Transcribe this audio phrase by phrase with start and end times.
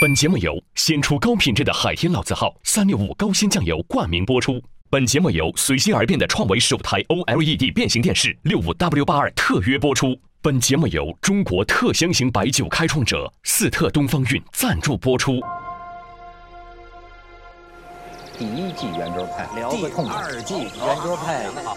[0.00, 4.60] 本节目由先出高品质的海天老字号三六五高鲜酱油冠名播出。
[4.90, 10.18] 本节目由随心而变的创维首台 OLED 变形电视六五 W 八二特约播出。
[10.40, 15.40] 本节目由中国特香型白酒开创者四特东方韵赞助播出。
[18.36, 20.14] 第一季圆桌派，聊第个痛快。
[20.14, 21.76] 二季圆桌派，好，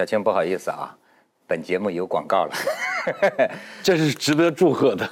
[0.00, 0.96] 小青，不好意思啊，
[1.46, 2.52] 本节目有广告了。
[3.84, 5.06] 这是值得祝贺的。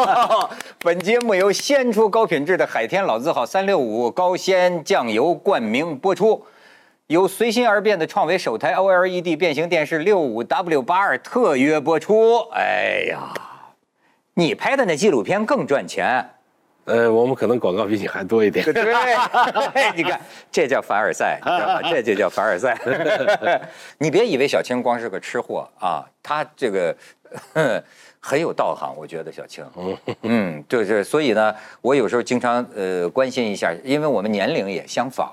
[0.80, 6.44] 本节目由鲜出高品质的海天老字号三六五高鲜酱油冠名播出，
[7.06, 12.40] 由随心而变的创维首台 OLED 变形电视六五 W 八二特约播出。
[12.52, 13.32] 哎呀，
[14.34, 16.32] 你拍的那纪录片更赚钱。
[16.84, 18.64] 呃，我们可能广告比你还多一点。
[18.72, 18.84] 对，
[19.94, 21.80] 你看，这叫凡尔赛， 你知道吗？
[21.82, 22.76] 这就叫凡尔赛。
[23.98, 26.94] 你别以为小青光是个吃货啊，他这个
[28.20, 29.64] 很有道行，我觉得小青。
[30.22, 35.32] 嗯，就是所以呢，我有时候经常呃关心一下，因为我们年龄也相仿，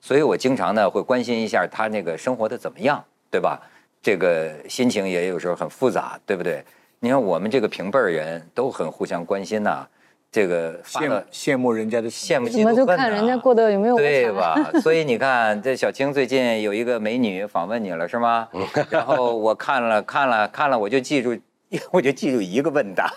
[0.00, 3.60] 所以我经常呢会关心一下他那个生活的怎么样，对吧？
[4.02, 6.64] 这个心情也有时候很复杂，对不对？
[7.00, 9.86] 你看我们这个平辈人都很互相关心呐、
[10.32, 14.54] 这个羡慕羡慕人家的羡慕怎么就嫉妒恨看人家过得有没有对吧？
[14.80, 18.48] 所以你看，这小青最近有一个美女访问你了，是吗？
[18.90, 21.36] 然后我看了 看了看了，我就记住，
[21.90, 23.12] 我就记住一个问答，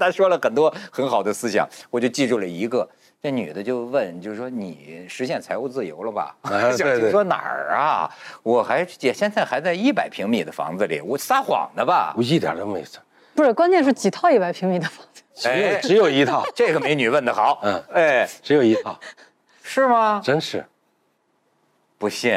[0.00, 2.88] 她说了很多很好的思想，我就记住了一个。
[3.20, 6.36] 这女的就问，就是说你实现财务自由了吧？
[6.42, 8.08] 啊小青说哪儿啊？
[8.44, 12.22] 我还姐现在还在一百平米的房子里，我撒谎的吧我？
[12.22, 13.00] 一点都没撒，
[13.34, 18.98] 不是，关键是几套一百平米的房子，只有哎只有一套，这个美女问的好，嗯哎，只有一套，
[19.62, 20.20] 是吗？
[20.24, 20.64] 真是，
[21.96, 22.32] 不信。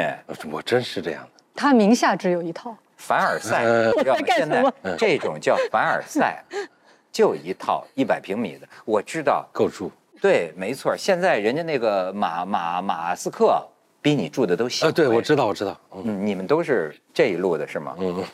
[0.50, 1.42] 我真是这样的。
[1.54, 2.76] 他名下只有一套。
[2.96, 4.20] 凡尔赛，嗯你知道吗？
[4.24, 6.44] 干现在什么这种叫凡尔赛，
[7.10, 9.90] 就一套一百平米的，我知道，够住
[10.20, 10.96] 对，没错。
[10.96, 13.66] 现在人家那个马马马斯克
[14.02, 14.88] 比你住的都小。
[14.88, 14.90] 啊！
[14.90, 17.94] 对，我知道，我知道，嗯嗯，你们都是这一路的是吗？
[17.98, 18.24] 嗯，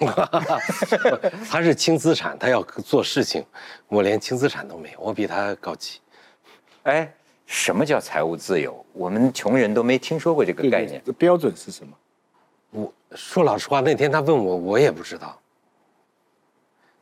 [1.49, 3.45] 他是轻资产，他要做事情，
[3.87, 6.01] 我连轻资产都没有，我比他高级。
[6.84, 7.12] 哎，
[7.45, 8.84] 什么叫财务自由？
[8.95, 11.01] 我们穷人都没听说过这个概念。
[11.05, 11.93] 对标准是什么？
[12.71, 15.39] 我说老实话，那天他问我，我也不知道。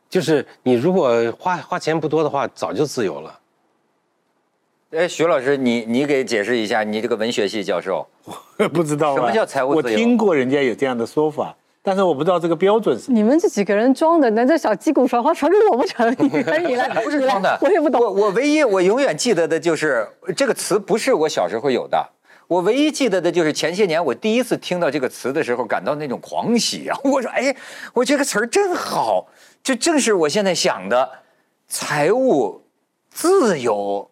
[0.09, 3.39] 就是你如果花花钱不多的话，早就自由了。
[4.91, 8.07] 哎，徐老师，你你给解释一下，你这个文学系教授，
[8.57, 9.15] 我不知道啊。
[9.15, 11.53] 什么叫财务自由我听过人家有这样的说法，
[11.83, 13.11] 但是我不知道这个标准是。
[13.11, 16.09] 你们这几个人装的，那这小击鼓传花传给我不成？
[16.17, 17.99] 你来，你来，不是装的，我也不懂。
[17.99, 22.11] 我我唯一我永远记得的就是这个词，不是我小时候有的。
[22.47, 26.97] 我唯一记得的就是前些年我第一次听到这个词的时候，感到那种狂喜啊！
[27.03, 27.53] 我说，哎，
[27.93, 29.27] 我这个词儿真好，
[29.61, 31.09] 这正是我现在想的
[31.67, 32.61] 财务
[33.11, 34.09] 自由，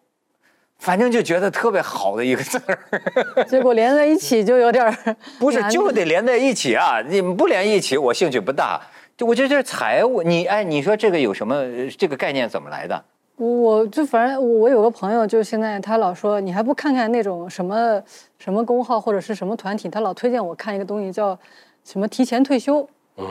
[0.86, 2.78] 反正就觉得特别好的一个字儿。
[3.50, 7.02] 结果连在一起就有点儿 不是，就得连在一起啊！
[7.08, 8.80] 你们不连一起，我兴趣不大。
[9.16, 11.56] 就我觉得这是财务，你哎，你说这个有什么？
[11.56, 13.04] 呃这个概念怎么来的？
[13.34, 18.00] 我就反正我有个朋友，就现在他老说你还不看看那种什么
[18.38, 21.36] 什么工号或者是什么团体，他老推荐我看一个东西叫
[21.82, 22.88] 什么提前退休。
[23.16, 23.26] 嗯，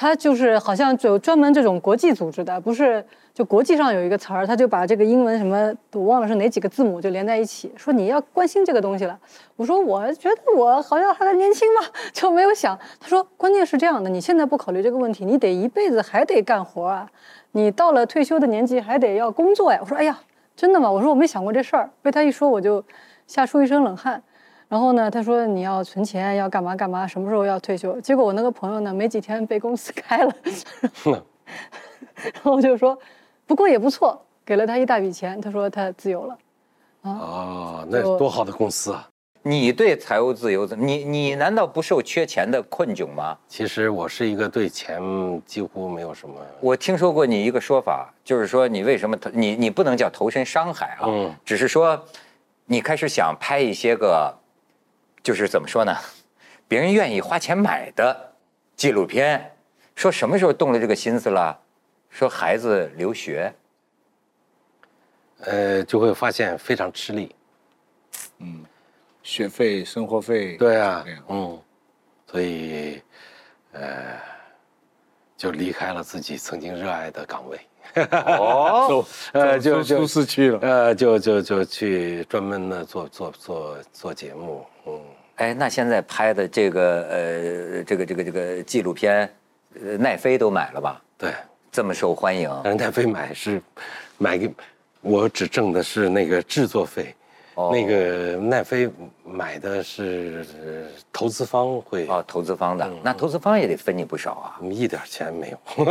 [0.00, 3.04] 他就是好像有专门这种国际组织的，不是
[3.34, 9.18] 就国际上有一个词儿，他就把这个英文什么我忘了是哪几个字母就连在一起，说你要关心这个东西了。
[9.56, 11.82] 我说我觉得我好像还年轻嘛，
[12.14, 12.78] 就没有想。
[12.98, 17.06] 他说关键是这样的，你现在不考虑这个问题，你得一辈子还得干活啊，
[17.52, 19.78] 你到了退休的年纪还得要工作呀。
[19.82, 20.18] 我说哎呀，
[20.56, 20.90] 真的吗？
[20.90, 22.82] 我说我没想过这事儿，被他一说我就
[23.26, 24.22] 吓出一身冷汗。
[24.70, 28.00] 然后呢，他说你要存钱，要干嘛干嘛，什么时候要退休？
[28.00, 30.32] 结果我那个朋友呢，没几天被公司开了，
[31.04, 32.96] 然后 我就说，
[33.48, 35.40] 不过也不错，给了他一大笔钱。
[35.40, 36.38] 他说他自由了。
[37.02, 39.08] 啊，那多好的公司啊！
[39.42, 40.64] 你对财务自由？
[40.76, 43.36] 你你难道不受缺钱的困窘吗？
[43.48, 45.00] 其实我是一个对钱
[45.44, 52.00] 几乎没有什么，我听说过你一个说法，就是说你为什么投你你不能叫投身商海啊，嗯只是说
[52.66, 54.32] 你开始想拍一些个，
[55.22, 55.96] 就是怎么说呢，
[56.66, 58.32] 别人愿意花钱买的
[58.76, 59.54] 纪录片。
[59.96, 61.58] 说什么时候动了这个心思了？
[62.08, 63.52] 说孩子留学，
[65.40, 67.34] 呃，就会发现非常吃力。
[68.38, 68.64] 嗯
[69.22, 71.60] 学费、生活费，对啊，嗯，
[72.26, 73.02] 所以，
[73.72, 74.18] 呃，
[75.36, 77.60] 就离开了自己曾经热爱的岗位，
[78.38, 79.04] 哦，
[79.60, 80.58] 就就舒适区了。
[80.62, 85.00] 呃，就就就去专门的做做做做节目，嗯，
[85.36, 89.28] 哎，那现在拍的这个呃，这个这个这个纪录片，
[89.82, 91.02] 呃，奈飞都买了吧？
[91.16, 91.32] 对，
[91.70, 93.62] 这么受欢迎，但是奈飞买是
[94.18, 94.52] 买给，
[95.00, 97.14] 我只挣的是那个制作费，
[97.60, 98.88] 哦那个奈飞
[99.24, 104.58] 买的是呃投资方会，哦，投资方的，那投资方也得分你不少啊。
[104.70, 105.84] 一点钱没有，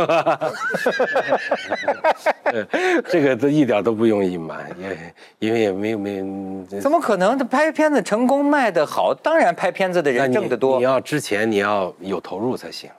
[2.44, 2.64] 呃
[3.08, 7.38] 这个都一点都不用隐瞒，也因为也没有没怎么可能？
[7.38, 10.84] 他拍片子成功卖得好，当然拍片子的人挣得多你。
[10.84, 12.90] 要之前你要有投入才行。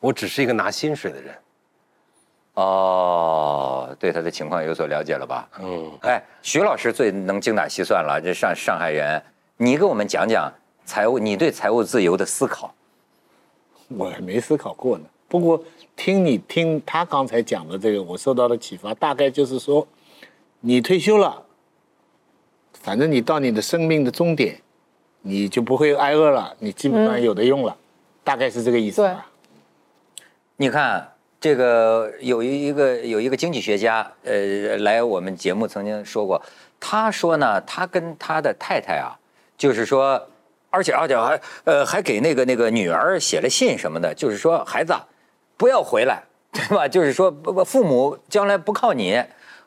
[0.00, 1.34] 我只是一个拿薪水的人，
[2.56, 5.46] 哦，对他的情况有所了解了吧？
[5.60, 9.22] 嗯，哎，徐老师最能精打细算了，这上上海人，
[9.58, 10.50] 你给我们讲讲
[10.86, 12.74] 财务，你对财务自由的思考。
[13.88, 15.04] 我还没思考过呢。
[15.28, 15.62] 不过
[15.96, 19.86] 听你听他刚才讲的这个，我受到的启发，大概就是说，
[20.60, 21.42] 你退休了，
[22.72, 24.58] 反正你到你的生命的终点，
[25.20, 27.76] 你就不会挨饿了，你基本上有的用了，
[28.24, 29.26] 大概是这个意思吧。
[30.56, 31.12] 你看，
[31.46, 36.42] 这个有一个有一个经济学家，呃，来我们节目曾经说过，
[36.80, 39.14] 他说呢，他跟他的太太啊，
[39.56, 40.20] 就是说，
[40.70, 45.06] 而且而且还呃还给那个那个女儿写了信什么的，就是说孩子啊，
[45.56, 46.88] 不要回来，对吧？
[46.88, 49.22] 就是说不不，父母将来不靠你。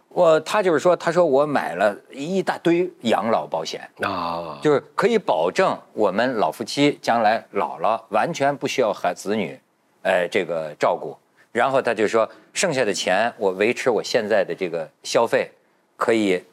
[0.09, 9.57] 我他就是说，他说我买了一大堆养老保险，啊，就是可以保证我们老夫妻将来老了完全不需要孩子女，
[10.01, 11.17] 呃，这个照顾。
[11.51, 15.51] 然后他就说，剩下的钱我维持我现在的这个消费，
[15.97, 16.43] 可以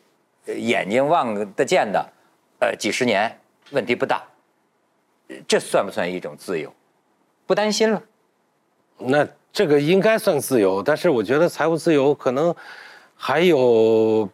[0.47, 2.13] 眼睛望得见的，
[2.61, 3.39] 呃，几十年
[3.71, 4.23] 问题不大。
[5.47, 6.73] 这算不算一种自由？
[7.47, 8.03] 不担心了。
[8.99, 12.55] 那这个应该算自由，但是我觉得财务自由可能
[13.15, 14.29] 还有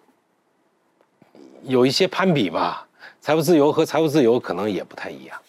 [1.63, 2.87] 有一些攀比吧。
[3.21, 5.41] 财务自由和财务自由可能也不太一样。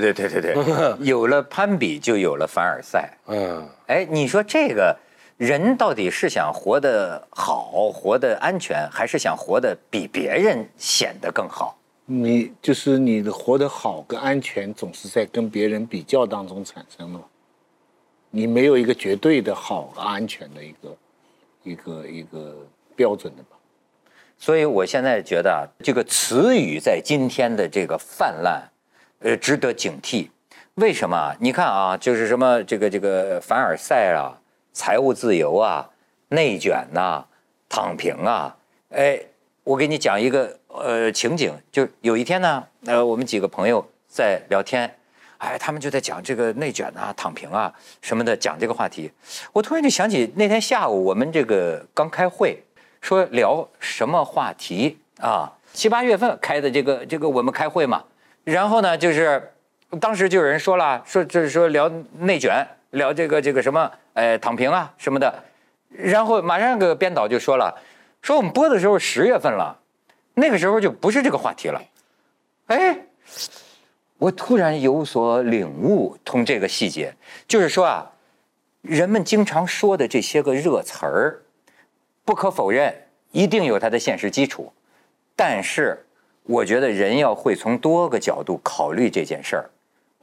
[0.00, 3.16] 对对对对对， 有了攀比就有了凡尔赛。
[3.26, 4.96] 嗯，哎，你说这个
[5.36, 11.76] 人到底是想活得好、活得安全，还是想活得比别人显得更好？
[12.04, 17.24] 你就是你的活得好跟安全，总是在跟别人比较当中产生的嘛。
[18.30, 20.96] 你没有一个绝对的好和安全的一个
[21.62, 22.56] 一个一个
[22.96, 23.56] 标准的吧？
[24.38, 28.68] 所以我现在觉得啊，这个词语在今天的这个泛滥，
[29.22, 30.28] 呃，值得警惕。
[30.74, 31.34] 为什么？
[31.38, 34.34] 你看啊，就是什么这个这个凡尔赛啊，
[34.72, 35.88] 财务自由啊，
[36.28, 37.24] 内卷呐、
[37.68, 38.56] 躺平啊。
[38.90, 39.20] 哎，
[39.64, 44.92] 我给你讲一个呃情景，就有一天呢，呃，我们几个朋友在聊天，
[45.38, 49.10] 哎，他们就在讲这个内卷啊、躺平啊什么的，讲这个话题。
[49.52, 52.62] 我突然就想起那天下午我们这个刚开会，
[53.00, 55.52] 说聊什么话题啊？
[55.74, 58.04] 七八月份开的这个这个我们开会嘛，
[58.44, 59.52] 然后呢，就是
[60.00, 65.42] 当时就有人说了，说就是说聊内卷，聊这个这个什么呃躺平啊什么的，
[65.90, 67.74] 然后马上个编导就说了，
[68.20, 69.78] 说我们播的时候十月份了，
[70.34, 71.82] 那个时候就不是这个话题了，
[72.66, 72.98] 哎。
[74.18, 77.12] 我突然有所领悟，通这个细节，
[77.48, 78.12] 就是说啊，
[78.80, 81.42] 人们经常说的这些个热词儿，
[82.24, 82.94] 不可否认，
[83.32, 84.72] 一定有它的现实基础。
[85.34, 86.06] 但是，
[86.44, 89.70] 我觉得人要会从多个角度考虑这件事儿。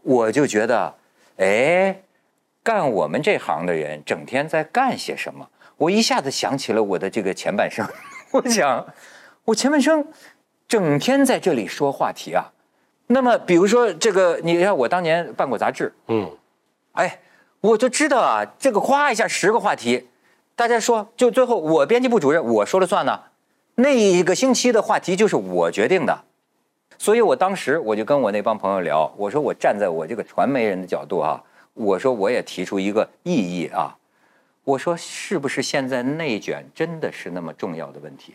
[0.02, 0.96] 我就觉得，
[1.38, 2.02] 哎，
[2.64, 5.48] 干我们这行的人整天在干些什么？
[5.78, 7.86] 我一下子想起了我的这个前半生。
[8.32, 8.86] 我想，
[9.46, 10.06] 我前半生
[10.68, 12.52] 整天在这里说话题啊。
[13.08, 16.30] 那么，比如说这个，你看我当年办过杂志，嗯，
[16.92, 17.20] 哎，
[17.62, 20.10] 我就知道啊，这个夸一下十个话题，
[20.56, 23.20] 大家说，就最后我编辑部主任我说了算呢，
[23.82, 26.26] 那一个星期的话题就是我决定的，
[26.98, 31.42] 所以我当时我就跟我那帮朋友聊，我说我站在我这个传媒人的角度啊，
[31.74, 33.96] 我说我也提出一个异议啊，
[34.66, 38.34] 我说是不是现在内卷真的是那么重要的问题？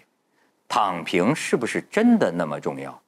[0.67, 2.99] 躺平是不是真的那么重要？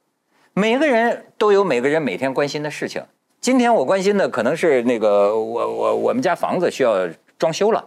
[0.53, 3.03] 每个人都有每个人每天关心的事情。
[3.41, 7.83] 今天我关心的可能是那个我我我们家房子需要装修了，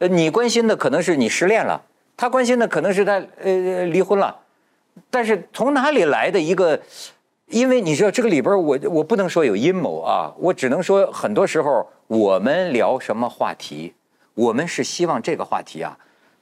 [0.00, 1.82] 呃，你关心的可能是你失恋了，
[2.16, 4.40] 他关心的可能是他呃离婚了。
[5.10, 6.80] 但是从哪里来的一个？
[7.48, 13.94] 因为你知道这个里边儿，我我不能说有阴谋啊，我只能说很多时候我们聊什么话题，
[14.34, 15.96] 我们是希望这个话题啊，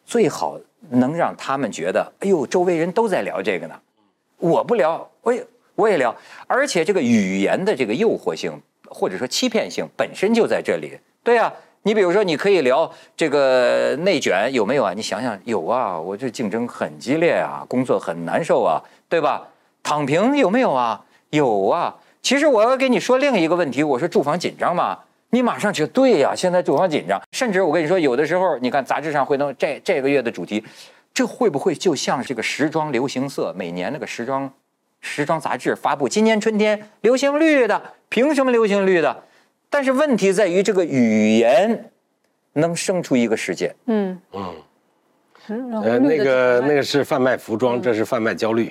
[0.07, 3.79] 最好能让他们觉得，哎呦，周围人都在聊这个呢，
[4.39, 6.17] 我不聊，我也我也聊，
[6.47, 10.99] 而且这个语言的这个诱惑性或者说欺骗性本身就在这里。
[11.23, 11.53] 对啊，
[11.87, 14.95] 你比如说你可以聊这个内卷有没有啊？
[14.95, 19.47] 你想想有啊，我这竞争很激烈啊，工作很难受啊，对吧？
[19.83, 21.05] 躺平有没有啊？
[21.29, 21.95] 有啊。
[22.23, 24.99] 其实我要给你说另一个问题，我说住房紧张吗？
[25.29, 30.65] 你马上觉得对呀，现在住房紧张，甚至我跟你说，有的时候你看杂志上会弄这这个月的主题，
[31.13, 34.51] 这会不会就像这个时装流行色每年那个时装
[35.03, 39.25] 时装杂志发布今年春天流行绿的，凭什么流行绿的？
[39.75, 41.91] 但是问题在于这个语言
[42.53, 43.75] 能生出一个世界。
[43.87, 48.71] 嗯嗯，呃，那个那个是贩卖服装，这是贩卖焦虑。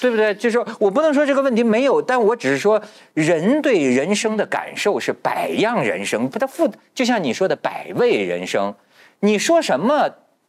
[0.00, 0.32] 对不对？
[0.36, 2.80] 就是说我不能说这个问题没有，但我只是说，
[3.14, 8.72] 人对人生的感受是百样人生，不，它复就像你说的百味人生，
[9.18, 10.08] 你说什么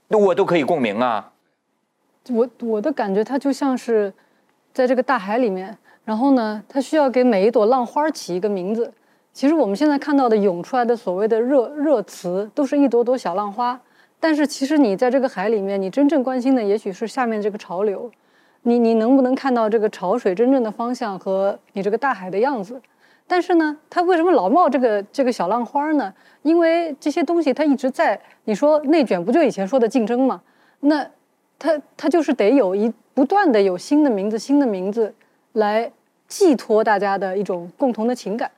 [0.09, 1.31] 我都可以共鸣啊。
[2.29, 4.13] 我我的感觉，它就像是
[4.71, 5.75] 在这个大海里面，
[6.05, 8.93] 然后呢，它需要给每一朵浪花起一个名字。
[9.33, 13.79] 其实我们现在看到的涌出来的所谓的热热词，都是一朵朵小浪花。
[14.19, 18.09] 但是其实你在这个海里面，你真正关心的也许是下面这个潮流，
[18.61, 22.79] 你你能不能看到这个潮水真正的方向和你这个大海的样子？
[23.25, 26.13] 但是呢，它为什么老冒这个这个小浪花呢？
[26.43, 28.19] 因为这些东西它一直在。
[28.45, 30.41] 你说内卷不就以前说的竞争吗？
[30.81, 31.09] 那
[31.57, 35.13] 它它就是得有一不断的有新的名字、新的名字
[35.53, 35.91] 来
[36.27, 38.51] 寄托大家的一种共同的情感。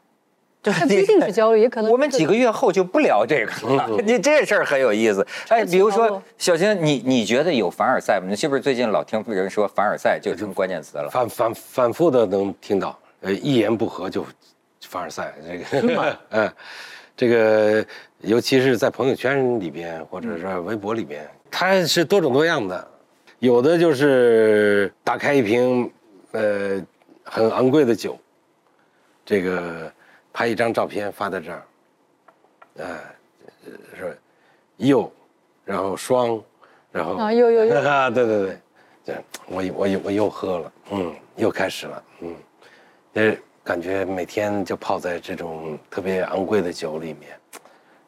[0.71, 3.89] 它不一定是焦虑，也可能我们几个月后就不聊这个 了。
[4.03, 5.25] 你这事儿很有意思。
[5.49, 8.27] 哎，比如说小青，你你觉得有凡尔赛吗？
[8.29, 11.09] 你是不是最近老听人说凡尔赛就成关键词了？
[11.09, 14.25] 反反反复的能听到，呃，一言不合就
[14.87, 15.33] 凡尔赛，
[15.71, 16.53] 这个，嗯，
[17.15, 17.85] 这个
[18.21, 22.87] 尤其是在朋友圈里边或者是微博里边，它是多种多样的，
[23.39, 25.91] 有的就是打开一瓶，
[26.31, 26.81] 呃，
[27.23, 28.17] 很昂贵的酒，
[29.25, 29.91] 这个
[30.35, 31.63] 拍一张照片发到这儿，
[32.83, 32.99] 啊，
[33.97, 34.17] 是
[34.75, 35.09] 又，
[35.63, 36.43] 然后双，
[36.91, 38.57] 然后啊，又又 又，啊，对对对，
[39.05, 42.35] 这我我我又喝了，嗯，又开始了，嗯，
[43.13, 47.39] 呃，感觉每天就泡在这种特别昂贵的酒里面，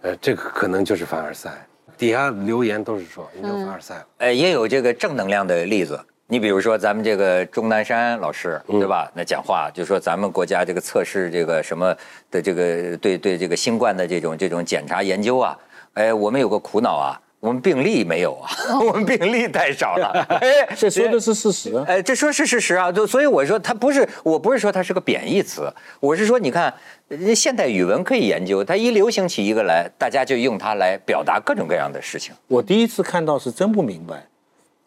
[0.02, 1.66] 呃，这个可能就是凡尔赛。
[1.98, 5.98] 底下留言都是说你有凡尔赛了，呃，也有这个正能量的例子。
[6.30, 9.10] 你比如说咱们这个钟南山老师，对吧？
[9.16, 11.96] 那讲话就说咱们国家这个测试这个什么
[12.30, 15.58] 的这个对对这个新冠的这种这种检查研究啊，
[15.94, 18.50] 哎，我们有个苦恼啊，我们病例没有啊，
[18.86, 20.10] 我们病例太少了。
[20.42, 21.86] 哎，这说的是事实啊。
[21.88, 26.74] 哎，这说是事实啊，就所以我说它不是，我不是说它是个贬义词，我是说你看，
[27.08, 32.36] 呃现代语文可以研究，它一流行起一个来，大家就用它来表达各种各样的事情。
[32.50, 34.26] 我第一次看到是真不明白，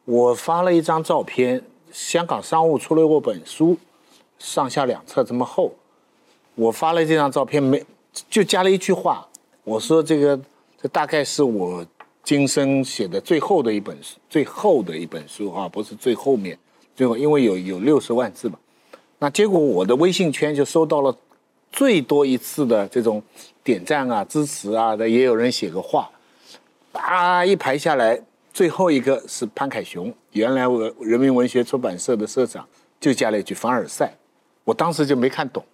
[0.05, 3.77] 我发了一张照片，香港商务出了过本书，
[4.39, 5.73] 上下两册这么厚，
[6.55, 7.85] 我发了这张照片没
[8.29, 9.29] 就加了一句话，
[9.63, 10.41] 我说这个
[10.81, 11.87] 这大概是我
[12.25, 16.59] 今生写的最后的一本书，最后的一本书啊，不是最后面，
[16.97, 18.59] 最后因为有有六十万字嘛，
[19.19, 21.17] 那结果我的微信圈就收到了
[21.71, 23.23] 最多一次的这种
[23.63, 26.11] 点赞啊、支持啊的，也有人写个话，
[26.93, 28.21] 啊一排下来，
[28.53, 32.67] 最后一个是潘凯雄，原来我人民文学出版社的社长，
[32.99, 34.13] 就加了一句凡尔赛，
[34.65, 35.65] 我当时就没看懂，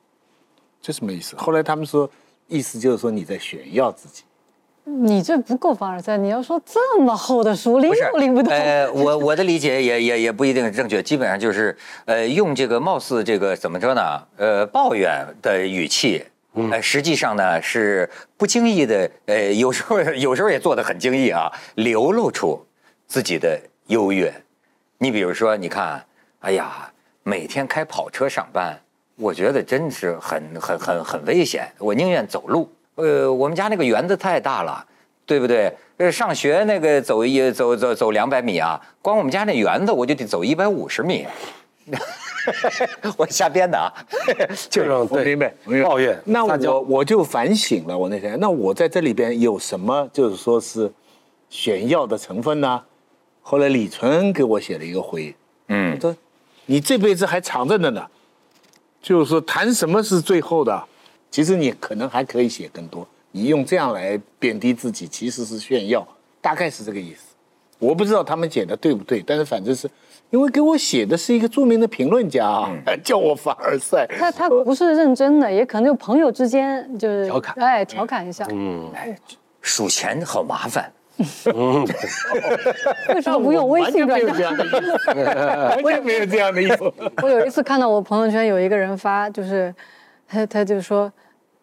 [0.80, 1.36] 这什么意思？
[1.36, 2.08] 后来他们说，
[2.48, 4.22] 意思就是说你在炫耀自己。
[4.84, 8.52] 你这不够凡尔赛，你要说这么厚的书拎都拎不动。
[8.52, 14.22] 呃，我我的理解也也也不一定是正确，基本上就是呃，用这个貌似这个怎么说呢？
[14.36, 16.24] 呃，抱怨的语气。
[16.70, 22.64] 呃，实际上呢是不经意的，呃，有时候有时候也做的很经意啊，流露出
[23.06, 24.32] 自己的优越。
[24.98, 26.04] 你比如说，你看，
[26.40, 26.90] 哎呀，
[27.22, 28.78] 每天开跑车上班，
[29.16, 32.70] 我觉得真是很很很很危险，我宁愿走路。
[32.96, 34.86] 呃，我们家那个园子太大了，
[35.26, 35.72] 对不对？
[35.98, 41.26] 呃，上学那个走一走走走两百米啊，光我们家那园子我就得走一百五十米。
[43.16, 43.90] 我瞎编的啊，
[44.70, 45.36] 这 种对
[45.82, 50.90] 抱怨那我我就反省了，我那天，那我在这里边有什么就是说是
[51.50, 52.82] 炫耀的成分呢？
[53.48, 55.32] 后来李纯给我写了一个回，
[55.68, 56.16] 嗯他说
[56.64, 58.04] 你这辈子还长着的呢。
[59.00, 60.82] 就是说，谈什么是最后的？
[61.30, 63.06] 其实你可能还可以写更多。
[63.30, 66.04] 你用这样来贬低自己，其实是炫耀，
[66.40, 67.36] 大概是这个意思。
[67.78, 69.88] 我不知道他们写的对不对，但是反正是，
[70.30, 72.68] 因为给我写的是一个著名的评论家啊，
[73.04, 74.04] 叫我凡尔赛。
[74.18, 78.44] 他他不是认真的，也可能有朋友之间就是调侃哎，调侃一下。
[78.50, 78.90] 嗯，
[79.62, 80.92] 数钱好麻烦，
[83.14, 84.26] 为什么不用微信转账？
[84.26, 86.92] 没有这样的意思，完全没有这样的意思。
[87.22, 89.74] 我有一次看到我朋友圈有一个人发，就是
[90.28, 91.10] 他他就说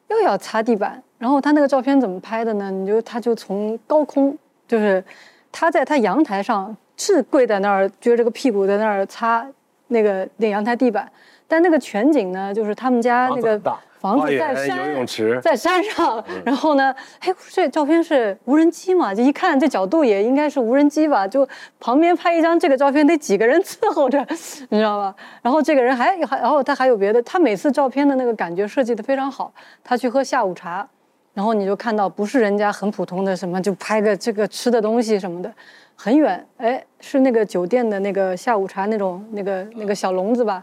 [0.10, 2.72] 又要擦地板，然后他那个照片怎么拍的呢？
[2.72, 4.36] 你就他就从高空，
[4.68, 5.04] 就是
[5.52, 9.46] 他在他阳台上是跪在那儿撅着个屁股在那儿擦
[9.90, 11.08] 那个那阳台地板，
[11.48, 13.62] 但那个全景呢，就是他们家那个
[14.04, 19.16] 房子在山游泳池在山上， 然后呢，哎，这照片是无人机嘛？
[19.16, 21.26] 就一看这角度也应该是无人机吧？
[21.26, 21.48] 就
[21.80, 24.20] 旁边拍一张这个照片得几个人伺候着，
[24.68, 25.16] 你知道吧？
[25.42, 29.54] 然后这个人还还，然后他还有别的，他每次照片的那个感觉设计的非常好。
[29.86, 30.86] 他去喝下午茶，
[31.34, 35.50] 然后你就看到不是人家很普通的什么，就拍个这个吃的东西什么的，
[35.96, 40.62] 很远，哎，是那个酒店的那个下午茶那种那个那个小笼子吧？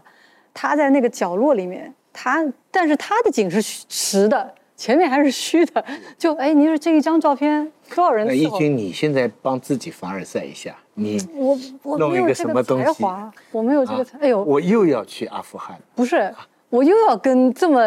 [0.53, 5.83] 他在那个角落里面，他但是他的景是实的，前面还是虚的，
[6.17, 8.25] 就哎，你说这一张照片多少人？
[8.27, 16.33] 那一军，你现在帮自己凡尔赛一下，你我我弄一个没有这个什么东西才华，我没有这个才，哎呦，我又要去阿富汗，不是，
[16.69, 17.81] 我又要跟这么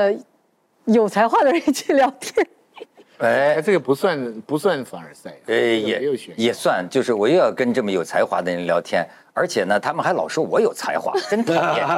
[0.85, 2.47] 有才华的人一起聊天。
[3.19, 6.03] 哎哎，，这个不算不算凡尔赛，哎，也
[6.37, 11.87] 也算，就是我又要跟这么有才华的人聊天，而且呢，他们还老说我有才华，真讨厌。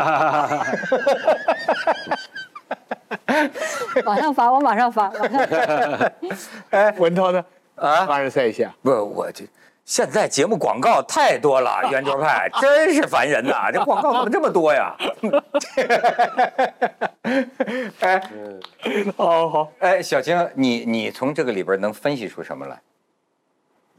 [4.04, 6.10] 马上发，我马上发，马上发。
[6.70, 7.44] 哎，文涛呢？
[7.76, 9.44] 啊凡尔赛一下，不，我这
[9.84, 13.70] 现在节目广告太多了，圆桌派真是烦人呐！
[13.70, 14.96] 这广告怎么这么多呀？
[18.00, 18.22] 哎，
[19.16, 22.80] 好好，哎，小青，你你从这个里边能分析出什么来？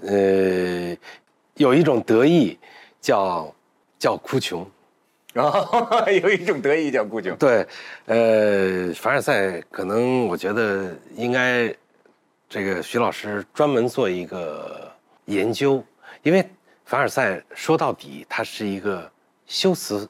[0.08, 0.98] 呃，
[1.54, 2.60] 有一种得意
[3.02, 3.54] 叫
[4.00, 4.66] 叫哭穷。
[5.34, 7.36] 然 后有一种得意叫哭穷。
[7.38, 7.68] 对，
[8.06, 11.74] 呃，凡尔赛可能我觉得应该
[12.50, 14.92] 这个徐老师专门做一个
[15.26, 15.84] 研究，
[16.24, 16.44] 因为
[16.86, 19.12] 凡尔赛说到底它是一个
[19.46, 20.10] 修辞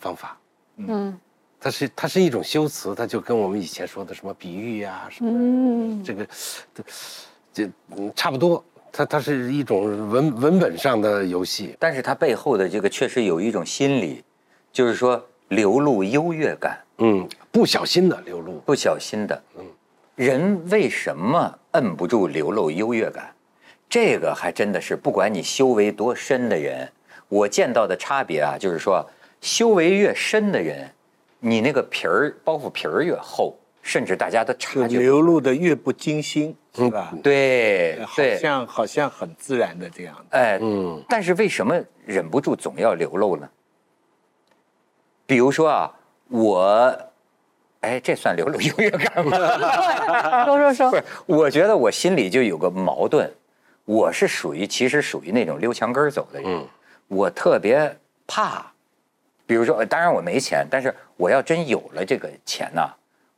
[0.00, 0.36] 方法，
[0.78, 1.16] 嗯
[1.60, 6.26] 它是它是一种修辞，它就跟我们以前说的什么比喻呀、什么嗯，这个
[7.52, 8.64] 这嗯差不多，
[8.96, 11.74] 它它是一种文文本上的游戏。
[11.80, 14.22] 但是它背后的这个确实有一种心理，
[14.72, 19.42] 就是说流露优越感，嗯，不小心的流露，不小心的。
[19.58, 19.64] 嗯，
[20.14, 23.34] 人为什么摁不住流露优越感？
[23.88, 26.88] 这个还真的是，不管你修为多深的人，
[27.28, 29.04] 我见到的差别啊，就是说，
[29.40, 30.88] 修为越深的人，
[31.40, 37.12] 你那个皮儿包袱皮儿越厚，甚至大家都就察觉流露的越不精心，是吧？
[37.22, 40.38] 对好，像好像很自然的这样的。
[40.38, 43.46] 哎，嗯但是为什么忍不住总要流露呢？
[45.26, 45.92] 比如说啊，
[46.28, 46.98] 我，
[47.82, 49.36] 哎，这算流露优越感吗？
[50.46, 53.30] 说说说不，是，我觉得我心里就有个矛盾，
[53.84, 56.66] 我是属于其实属于那种溜墙根儿走的人，嗯
[57.08, 57.94] 我特别
[58.26, 58.72] 怕，
[59.46, 62.88] 比如说，当然我没钱，但是我要真有了这个钱呐、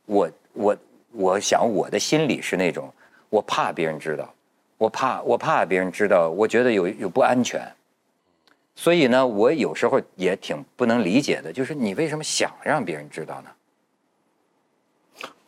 [0.07, 0.77] 我我
[1.11, 2.91] 我想我的心里是那种，
[3.29, 4.33] 我怕别人知道，
[4.77, 7.61] 我怕我怕别人知道，我觉得有有不安全。
[8.75, 13.49] 所以呢，我有时候也挺不能理解的，就是你为什么想让别人知道呢？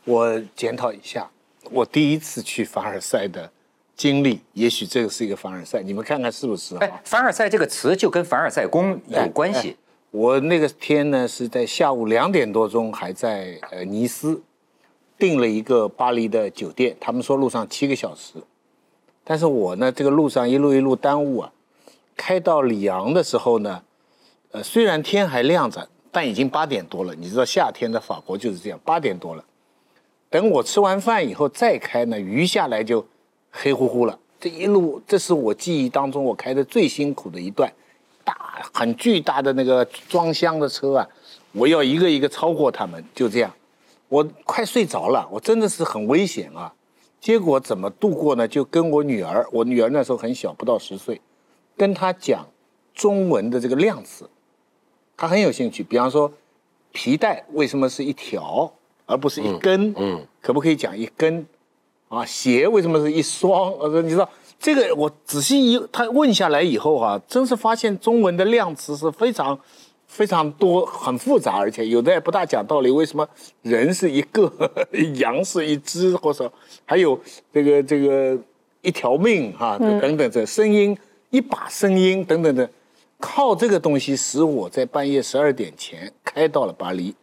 [0.04, 1.30] 我检讨一下，
[1.70, 3.52] 我第一次去凡尔赛的
[3.96, 6.80] 经历，也许这个是一个凡尔赛，你们看看是不是啊？
[6.82, 9.78] 哎，凡尔赛这个词就跟凡尔赛宫有关系。
[10.10, 14.42] 我那个天呢是在下午两点多钟，还在呃尼斯
[15.20, 18.36] 订了一个巴黎的酒店，他们说路上七个小时，
[19.24, 21.52] 但是我呢这个路上一路一路耽误啊，
[22.16, 23.84] 开到里昂的时候呢，
[24.52, 27.14] 呃虽然天还亮着，但已经八点多了。
[27.14, 29.44] 你知道夏天的法国就是这样，八点多了。
[30.30, 33.06] 等我吃完饭以后再开呢，余下来就
[33.52, 34.18] 黑乎乎了。
[34.40, 37.70] 这一路，这是我记忆当中我开的最辛苦的一段，
[38.24, 41.08] 大很巨大的那个装箱的车啊，
[41.52, 43.54] 我要一个一个超过他们，就这样，
[44.10, 46.74] 我快睡着了，我真的是很危险啊。
[47.22, 48.48] 结果怎么度过呢？
[48.48, 51.22] 就跟我女儿，我女儿那时候很小，不到十岁，
[51.78, 52.48] 跟她讲
[52.94, 54.30] 中文的这个量词，
[55.16, 55.84] 她很有兴趣。
[55.84, 56.32] 比方说，
[56.92, 58.72] 皮带为什么是一条
[59.06, 59.94] 而不是一根？
[59.98, 61.46] 嗯可不可以讲一根？
[62.08, 63.72] 啊，鞋为什么是一双？
[63.74, 69.60] 呃，你知道这个，我仔细一他问下来以后啊，真是发现中文的量词是非常
[70.10, 72.90] 非常多，很复杂，而且有的也不大讲道理。
[72.90, 73.26] 为什么
[73.62, 74.52] 人是一个，
[75.16, 76.52] 羊是一只，或者
[76.84, 77.18] 还有
[77.54, 78.38] 这个这个
[78.82, 80.98] 一条命哈、等等这声音
[81.30, 82.68] 一把声音等等的，
[83.20, 87.14] 靠这个东西使我在半夜十二点前开到了巴黎，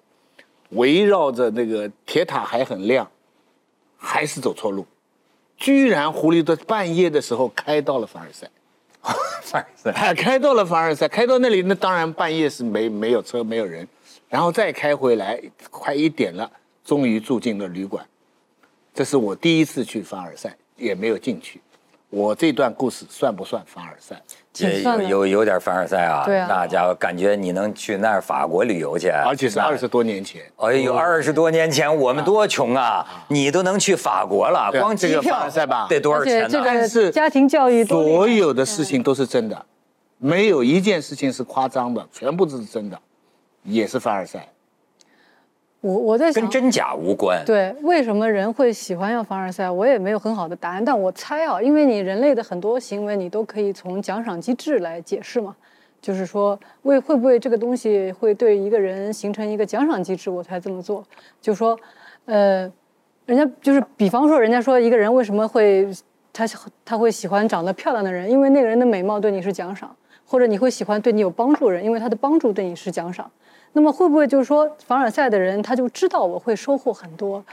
[0.71, 3.11] 围绕着那个铁塔还很亮，
[3.97, 4.87] 还是走错路，
[5.57, 8.49] 居然狐狸的半夜的时候开到了凡尔赛。
[9.43, 13.87] 凡尔赛，开到了凡尔赛，开到那里，那当然半夜是没没有车，没有人，
[14.29, 15.41] 然后再开回来，
[15.71, 16.51] 快一点了，
[16.85, 18.05] 终于住进了旅馆。
[18.93, 21.61] 这是我第一次去凡尔赛，也没有进去。
[22.09, 24.21] 我这段故事算不算凡尔赛？
[24.57, 26.25] 这有有有点凡尔赛啊！
[26.25, 30.41] 对啊那家伙感觉你能去那儿法国旅游去，而且是二十多年前。
[30.57, 33.07] 哎呦，二十多年前我们多穷啊！
[33.29, 36.63] 你都能去法国了，光机票这个凡尔赛吧得多少钱呢？
[36.65, 39.67] 但是家庭教育所有的事情都是真的，
[40.17, 42.99] 没有一件事情是夸张的，全部都是真的，
[43.63, 44.49] 也是凡尔赛。
[45.87, 47.41] 我我在想跟，真假无关。
[47.45, 49.71] 对，为什么人会喜欢要凡尔赛？
[49.71, 55.55] 我也没有很好的答案，但我猜啊，因为你人类的很多行为，你都可以从奖赏机制来解释嘛。
[56.03, 61.05] 就是说，为会不会这个东西会对一个人形成一个奖赏机制，我才这么做。
[61.41, 61.79] 就说，
[62.25, 62.71] 呃，
[63.25, 65.89] 人家就是，比方说，人家说一个人为什么会
[66.33, 66.45] 他
[66.85, 69.95] 他会喜欢长得漂亮的人，因为那个人的美貌对你是奖赏，
[70.27, 73.31] 或者你会喜欢对你有帮助的人，因为他的帮助对你是奖赏。
[73.77, 77.45] 那么会不会就是说，凡尔赛的人他就知道我会收获很多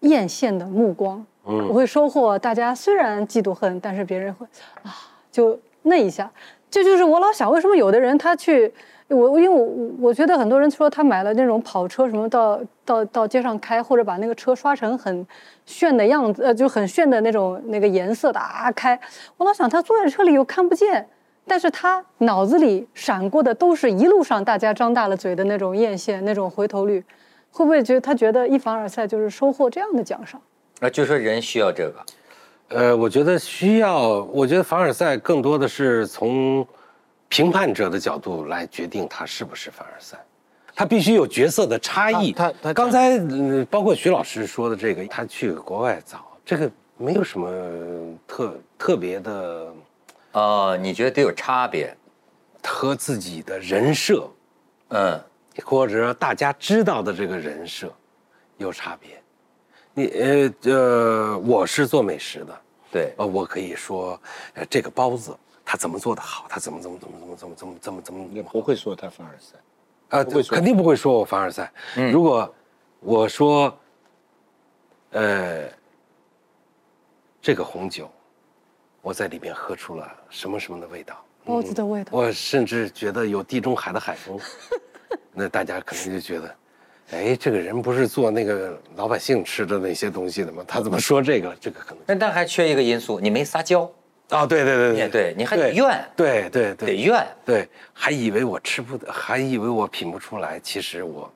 [0.00, 4.44] 艳羡的目光，我会收获大家虽然嫉妒恨，但是别人会
[4.82, 4.92] 啊
[5.30, 6.28] 就那一下，
[6.68, 8.74] 这就是我老想为什么有的人他去。
[9.06, 15.26] 我因为我我觉得很多人说他买了那种跑车什么到到到街上开，或者把那个车刷成很
[15.64, 19.00] 炫的样子，呃，就很炫的那种那个颜色的啊开。
[19.36, 21.08] 我老想他坐在车里又看不见，
[21.48, 27.02] 但是他脑子里闪过的都是一路上大家张大了嘴的那种艳羡，那种回头率，
[27.50, 30.40] 会不会觉得他觉得一凡尔赛就是收获这样的奖赏？
[30.80, 31.94] 啊，就说人需要这个。
[32.68, 36.66] 呃，我觉得需要，我觉得凡尔赛更多的是从
[37.28, 40.18] 评判者的角度来决定他是不是凡尔赛，
[40.74, 42.30] 他必须有角色的差异。
[42.30, 47.48] 他他他刚才、嗯包括徐老师说的这个，他去国外早，这个没有什么
[48.26, 49.72] 特特别的
[50.32, 51.96] 哦，你觉得得有差别？
[52.62, 54.28] 和自己的人设，
[54.88, 55.18] 嗯，
[55.64, 57.90] 或者大家知道的这个人设
[58.58, 59.22] 有差别。
[59.94, 62.60] 你呃呃，我是做美食的，
[62.92, 64.20] 对，呃，我可以说，
[64.52, 69.56] 呃，这个包子它怎么做的好，它怎么怎么怎么怎么怎么怎么怎么怎么也不会说他凡尔赛。
[70.10, 71.72] 啊，肯定不会说我凡尔赛。
[72.12, 72.54] 如果
[73.00, 73.74] 我说，
[75.10, 75.64] 呃，
[77.40, 78.10] 这个红酒，
[79.08, 82.10] 我在里面喝出了什么什么的味道，包子的味道。
[82.12, 84.38] 我甚至觉得有地中海的海风，
[85.32, 86.54] 那大家可能就觉得，
[87.12, 90.62] 哎，这个人不是做那个老百姓吃的那些东西的吗？
[90.68, 91.56] 他怎么说这个？
[91.58, 93.90] 这个可能但但还缺一个因素，你没撒娇，
[94.28, 97.26] 啊，对对对对对你还得怨对对对，得怨。
[97.46, 101.32] 对，还以为我吃不，还以为我品不出来，其实我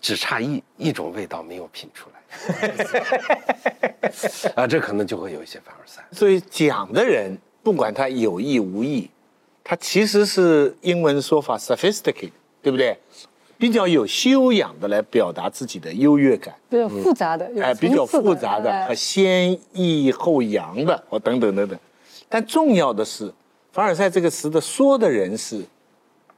[0.00, 2.19] 只差一一种味道没有品出来。
[4.54, 6.04] 啊，这可能就会有一些凡尔赛。
[6.12, 9.10] 所以讲的人，不管他有意无意，
[9.62, 12.30] 他其实是英文说法 sophisticated，
[12.62, 12.96] 对不对？
[13.58, 21.78] 比较有修养的来表达自己的优越感，比较复杂的，有哎，比较复杂的哎和先抑后扬的，或等等等等。
[22.26, 23.30] 但重要的是，
[23.70, 25.62] 凡尔赛这个词的说的人是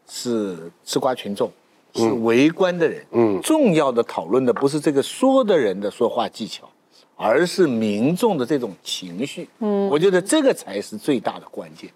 [0.08, 1.48] 是吃瓜群众，
[1.94, 3.04] 是围观的人。
[3.12, 6.68] 嗯重要的讨论的不是这个说的人的说话技巧，
[7.16, 9.48] 而是民众的这种情绪。
[9.58, 11.90] 嗯，我觉得这个才是最大的关键，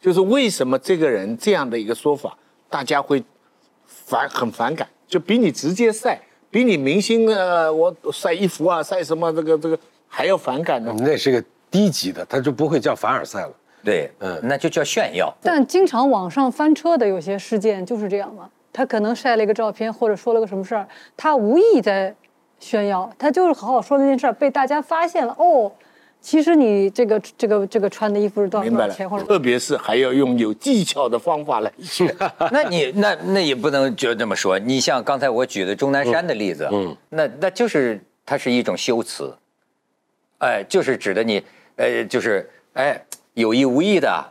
[0.00, 2.36] 就是为什么这个人这样的一个说法，
[2.70, 3.22] 大家会
[3.86, 10.94] 反很反感，就比你直接晒，比你明星呃我晒衣服啊晒什么这个这个还要反感呢。
[10.98, 13.52] 那是个低级的，他就不会叫凡尔赛了。
[13.84, 15.34] 对，嗯那就叫炫耀。
[15.42, 22.14] 但经常网上翻车的有些事件就是这样嘛，他可能晒了一个照片，或者说了个什么事儿，他无意在
[22.58, 25.70] 炫耀，他就是好好说那件事儿，被大家发现了，哦，
[26.20, 28.88] 其实你这个这个这个穿的衣服是多少明白了。
[28.88, 32.14] 多少钱，或，者特别是还要用有技巧的方法来炫。
[32.52, 34.58] 那你那那也不能就这么说。
[34.58, 36.96] 你像刚才我举的钟南山的例子，嗯。
[37.10, 39.36] 那那就是它是一种修辞，
[40.38, 41.42] 哎，就是指的你，
[41.76, 43.04] 呃，就是哎
[43.34, 44.24] 有意无意的，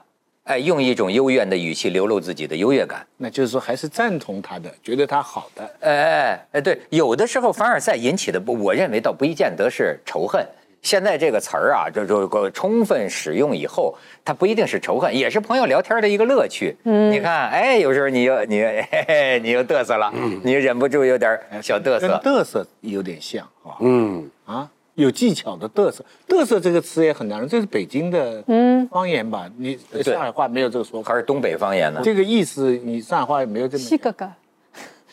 [0.52, 3.08] 哎，用一种幽怨的语气流露自己的优越感。
[3.16, 5.64] 那就是说还是赞同他的，觉得他好的。
[5.80, 10.46] 哎哎哎，对，有的时候凡尔赛引起的不，我认为倒不一见得是仇恨，
[10.82, 16.76] 现在这个词儿啊，这这个充分使用以后，它不一定是仇恨，也是朋友聊天的一个乐趣。
[16.84, 20.12] 嗯，你看，哎，有时候你又你嘿嘿你又嘚瑟了，
[20.44, 22.22] 你忍不住有点小嘚跟瑟。
[22.22, 26.04] 嘚瑟有点像啊嗯，啊，有技巧的嘚瑟。
[26.28, 29.50] 嘚瑟这个词也很难，这是北京的嗯方言吧？
[29.58, 31.20] 你上海话没有这个说法还。
[31.20, 32.02] 是东北方言呢？
[32.04, 34.32] 这个意思，你上海话也没有这么西哥哥，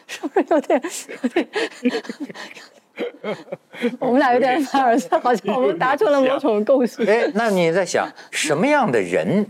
[0.06, 0.82] 是不是有点
[1.22, 1.48] 有点？
[4.00, 7.04] 我们俩有点凡尔赛，好像我们达成了某种共识。
[7.04, 9.46] 哎，那你在想什么样的人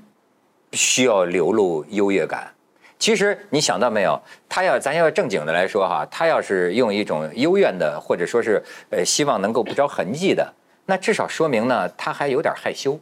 [0.72, 2.52] 需要流露优越感？
[2.98, 10.52] 其实你想到没有，他要咱要正经的来说哈，他要是用一种幽怨的，或者说是呃希望能够不着痕迹的，
[10.86, 12.98] 那至少说明呢，他还有点害羞。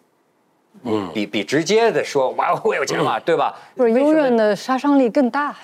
[0.83, 3.57] 嗯，比比直接的说哇我有钱嘛，对吧？
[3.75, 5.57] 不是幽怨的杀伤力更大呀，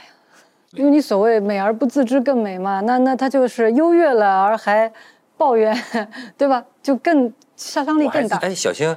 [0.71, 4.91] 因为你所谓美而不自知更美嘛，那那他就是优越了而还
[5.37, 5.77] 抱怨，
[6.39, 6.65] 对吧？
[6.83, 8.39] 就更杀伤力更大。
[8.39, 8.97] 哎，小星，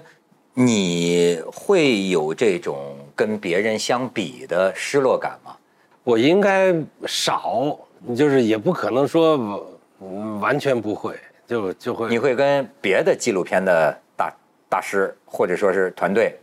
[0.58, 5.56] 你会有这种跟别人相比的失落感吗？
[6.04, 6.74] 我应该
[7.06, 7.78] 少，
[8.16, 9.68] 就是也不可能说
[10.00, 11.14] 嗯完全不会，
[11.46, 14.34] 就就会你会跟别的纪录片的大
[14.70, 16.38] 大师或者说是团队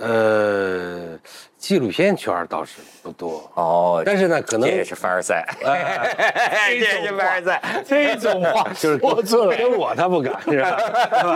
[0.00, 1.18] 呃，
[1.58, 7.84] 纪录片圈儿倒是不多，哦，但是呢，可能这也是凡尔赛， 这也是凡尔赛。
[7.86, 10.78] 这种话 就是说出来，跟我他不敢 是吧？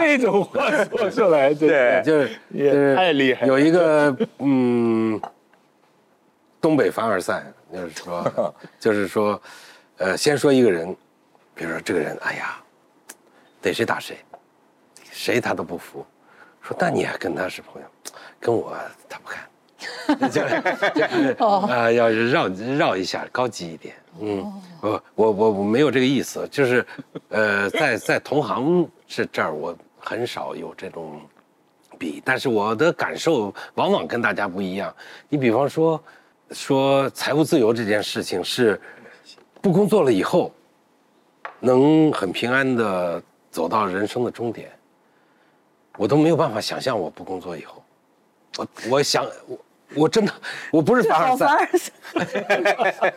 [0.00, 2.02] 这种话说出来，对。
[2.02, 5.20] 就是也就是太厉害有一个嗯，
[6.58, 9.40] 东北凡尔赛，就是说，就是说，
[9.98, 10.96] 呃，先说一个人，
[11.54, 12.56] 比如说这个人，哎呀，
[13.60, 14.16] 逮谁打谁，
[15.12, 16.06] 谁他都不服，
[16.62, 17.88] 说那你还跟他是朋友，
[18.44, 18.76] 跟我
[19.08, 20.62] 他不看， 就是
[20.94, 23.94] 就是哦啊，要绕绕一下，高级一点。
[24.20, 26.86] 嗯，我我我我没有这个意思，就是，
[27.30, 31.18] 呃，在在同行这这儿，我很少有这种
[31.98, 34.94] 比，但是我的感受往往跟大家不一样。
[35.30, 35.98] 你比方说，
[36.50, 38.78] 说财务自由这件事情是
[39.62, 40.52] 不工作了以后，
[41.60, 44.70] 能很平安的走到人生的终点，
[45.96, 47.82] 我都没有办法想象我不工作以后，
[48.56, 49.58] 我我想我
[49.94, 50.32] 我真的
[50.70, 53.14] 我不是凡尔凡赛，尔赛！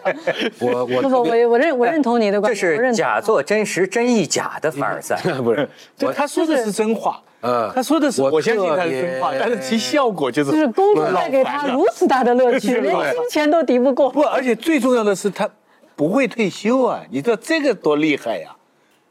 [0.60, 5.16] 我我不不，我我认我认同你的观这点，我认同是假作真实，真亦假的凡尔赛。
[5.42, 14.10] 不是对，他说的是真话，呃他说的是我我相信他是真话，但是其效果就是就是工作带给他如此大的乐趣， 连金钱都敌不过。
[14.12, 15.50] 不，而且最重要的是他
[15.96, 17.02] 不会退休啊！
[17.10, 18.56] 你知道这个多厉害呀、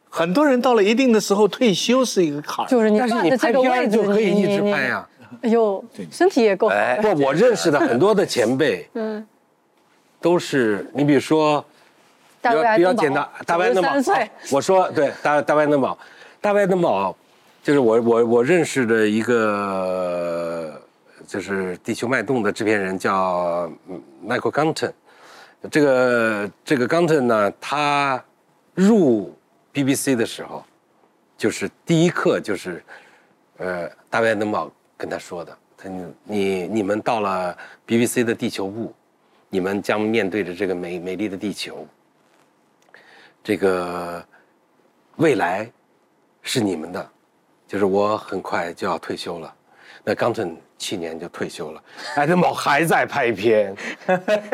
[0.08, 2.68] 很多人到了一定的时候退休是一个坎儿。
[2.68, 5.08] 就是你拍片就可以一直拍呀。
[5.42, 6.74] 哎呦，身体也够好。
[6.74, 6.98] 哎。
[7.00, 9.26] 不，我认识的很多的前辈， 嗯，
[10.20, 11.64] 都是你比如说，
[12.42, 14.30] 比较大卫爱登堡比较简单，大卫爱登堡93岁。
[14.52, 15.98] 我说对，大大白嫩宝，
[16.40, 17.16] 大白嫩宝，
[17.62, 20.80] 就是我我我认识的一个，
[21.26, 24.92] 就是《地球脉动》的制片人叫嗯 Michael Gunton，
[25.70, 28.22] 这个这个 Gunton 呢，他
[28.74, 29.34] 入
[29.74, 30.64] BBC 的时候，
[31.36, 32.82] 就是第一课就是，
[33.58, 37.56] 呃，大卫爱登堡跟他说的，他你你你们到了
[37.86, 38.94] BBC 的地球部，
[39.50, 41.86] 你们将面对着这个美美丽的地球，
[43.44, 44.24] 这个
[45.16, 45.70] 未来
[46.42, 47.10] 是你们的，
[47.68, 49.54] 就是我很快就要退休了，
[50.02, 51.82] 那冈顿去年就退休了，
[52.16, 53.74] 爱登堡还在拍片，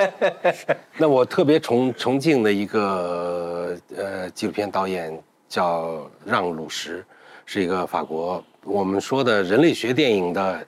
[0.98, 5.16] 那我特别崇崇敬的一个呃纪录片导演
[5.48, 7.04] 叫让·鲁什，
[7.44, 10.66] 是一个法国我们说的人类学电影的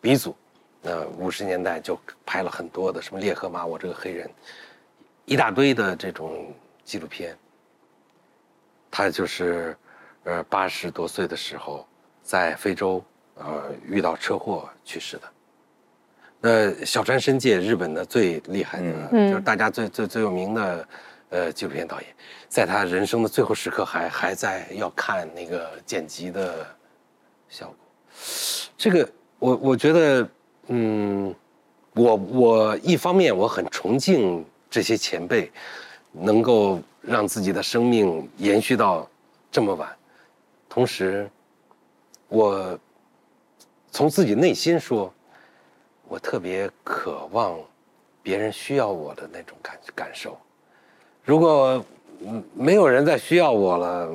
[0.00, 0.34] 鼻祖。
[0.86, 4.30] 那五十年代就拍了很多的什么《列荷马》，我这个黑人，
[5.24, 6.52] 一大堆的这种
[6.84, 7.34] 纪录片。
[8.90, 9.76] 他就是，
[10.24, 11.86] 呃，八十多岁的时候
[12.22, 13.02] 在非洲，
[13.36, 15.22] 呃，遇到车祸去世的。
[16.38, 20.88] 那小川伸介，日本的最厉害的，嗯就是大家最最最有名的，
[21.30, 22.14] 呃，纪录片导演，
[22.46, 26.66] 在他人生的最后时刻还还在要看那个剪辑的
[27.54, 27.76] 效果。
[28.76, 30.28] 这个我我觉得，
[30.66, 31.32] 嗯，
[31.92, 35.52] 我我一方面我很崇敬这些前辈，
[36.10, 39.08] 能够让自己的生命延续到
[39.52, 39.88] 这么晚，
[40.68, 41.30] 同时，
[42.26, 42.76] 我
[43.92, 45.14] 从自己内心说，
[46.08, 47.56] 我特别渴望
[48.20, 50.36] 别人需要我的那种感感受。
[51.22, 51.84] 如果
[52.52, 54.10] 没有人再需要我了，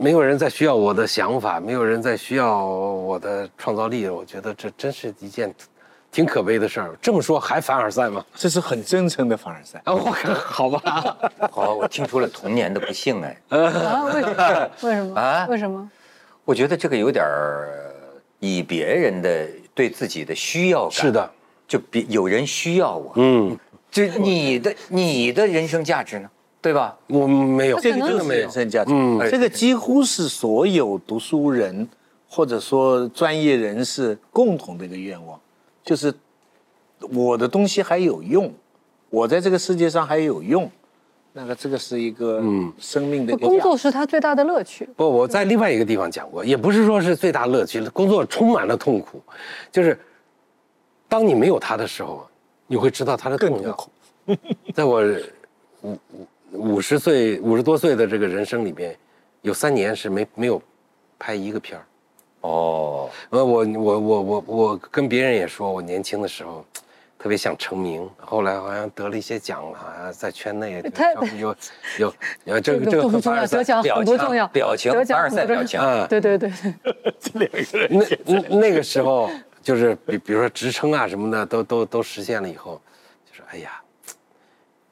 [0.00, 5.52] 没有人再需要我的想法，没有人再需要我的创造力，我觉得这真是一件
[6.12, 6.96] 挺可悲的事儿。
[7.02, 8.24] 这么说还凡尔赛吗？
[8.32, 9.82] 这是很真诚的凡尔赛。
[9.84, 11.16] 啊，我看好吧。
[11.50, 13.36] 好，我听出了童年的不幸哎。
[13.50, 14.70] 啊，为什么？
[14.82, 15.20] 为什么？
[15.20, 15.90] 啊为什么？
[16.44, 17.68] 我觉得这个有点儿
[18.38, 21.28] 以别人的对自己的需要感，是，的，
[21.66, 23.58] 就比有人需要我，嗯，
[23.90, 26.96] 就你的你的人生价值呢，对吧？
[27.06, 28.92] 我没有，这个就是人生价值。
[28.92, 31.88] 嗯这个几乎是所有读书人
[32.28, 35.38] 或者说专业人士共同的一个愿望，
[35.84, 36.12] 就是
[37.12, 38.52] 我的东西还有用，
[39.10, 40.70] 我在这个世界上还有用。
[41.34, 44.88] 那个这个是一个嗯生命的工作是他最大的乐趣。
[44.96, 49.22] 不，我在另外一个地方讲过，也不是说是最大乐趣，工作充满了痛苦，
[49.70, 49.96] 就是
[51.06, 52.26] 当你没有他的时候，
[52.66, 53.90] 你会知道他的痛苦。
[54.74, 55.00] 在我
[55.82, 58.96] 五五五十岁五十多岁的这个人生里边，
[59.42, 60.60] 有三年是没没有
[61.18, 61.84] 拍一个片儿。
[62.40, 66.64] 哦，呃，我我我我我跟别人也说，我年轻的时候
[67.18, 71.56] 特别想成名，后来好像得了一些奖，好像在圈内有有
[71.98, 76.50] 有有这个这个不重要，很凡尔赛得奖很不重要，表情得奖凡尔赛很不重要表情啊对对对，
[77.90, 79.28] 那那那个时候，
[79.60, 82.80] 就是比比如说职称啊什么的，都都都实现了以后，
[83.28, 83.80] 就说哎呀，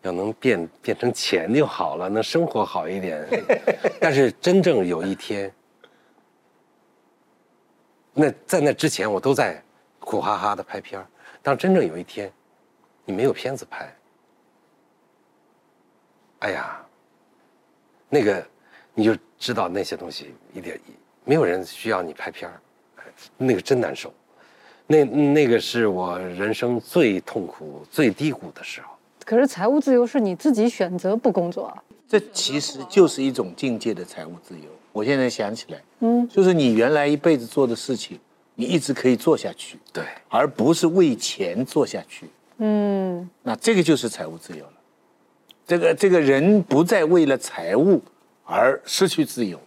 [0.07, 3.27] 要能变变成钱就好了，能生活好一点。
[4.01, 5.53] 但是真正有一天，
[8.13, 9.61] 那在那之前我都在
[9.99, 11.07] 苦哈哈的拍片儿，
[11.43, 12.33] 当真正有一天，
[13.05, 13.93] 你没有片子拍，
[16.39, 16.81] 哎呀，
[18.09, 18.47] 那个
[18.95, 20.81] 你就知道那些东西一点
[21.25, 22.61] 没有人需要你拍片儿，
[23.37, 24.15] 那个真难受，
[24.87, 28.96] 那那个是我人生最痛苦、最低谷的时候。
[29.27, 31.83] 可是财务自由是你自己选择不工作啊。
[32.09, 34.71] 这其实就是一种境界的财务自由。
[34.93, 38.21] 我现在想起来，嗯，就是你原来一辈子做的事情，
[38.55, 42.31] 你一直可以做下去，对，而不是为钱做下去。
[42.59, 44.73] 嗯，那这个就是财务自由了。
[45.67, 48.01] 这个这个人不再为了财务
[48.45, 49.59] 而失去自由，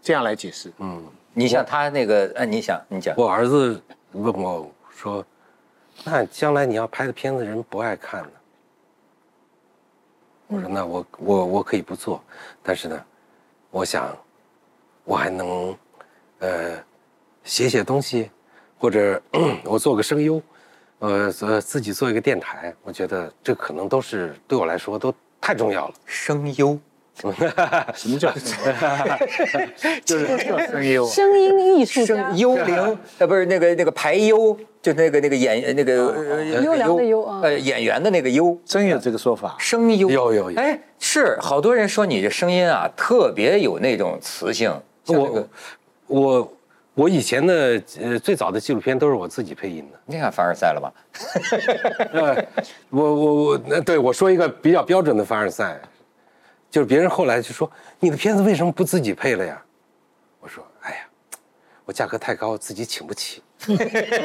[0.00, 0.72] 这样来解释。
[0.78, 1.02] 嗯，
[1.34, 5.26] 你像他那个，呃，你想，你讲，我儿子问我说
[6.06, 8.30] ：“那将来你要拍的片子人不爱看呢？”
[10.52, 12.20] 我说：“那我我我可以不做，
[12.60, 13.04] 但是呢，
[13.70, 14.16] 我想
[15.04, 15.76] 我还能
[16.40, 16.76] 呃
[17.44, 18.28] 写写东西，
[18.76, 19.22] 或者
[19.64, 20.42] 我做个声优，
[20.98, 25.94] 呃呃自己做一个电台，我觉得这可能都是对我来说都太重要了。
[26.04, 26.76] 声优，
[27.94, 28.30] 什么叫
[30.04, 31.10] 就是叫声优啊？
[31.10, 39.54] 声音艺术家声，幽灵， 呃，不是那个那个排优，就那个那个演那个呃优良的优啊呃，演员的那个优，真有这个说法？
[39.58, 44.72] 声优有有有哎，是好多人说你这声音啊，特别有那种磁性，
[45.06, 45.48] 我
[46.06, 46.52] 我
[46.94, 49.98] 我以前的呃最早的纪录片都是我自己配音的。
[50.06, 50.92] 你看凡尔赛了吧？
[52.12, 52.44] 呃，
[52.90, 55.80] 我我我，那对我说一个比较标准的凡尔赛，
[56.70, 59.60] 就是别人后来就说你的片子为什么不自己配了呀？
[60.38, 60.98] 我说，哎呀，
[61.84, 63.42] 我价格太高，自己请不起。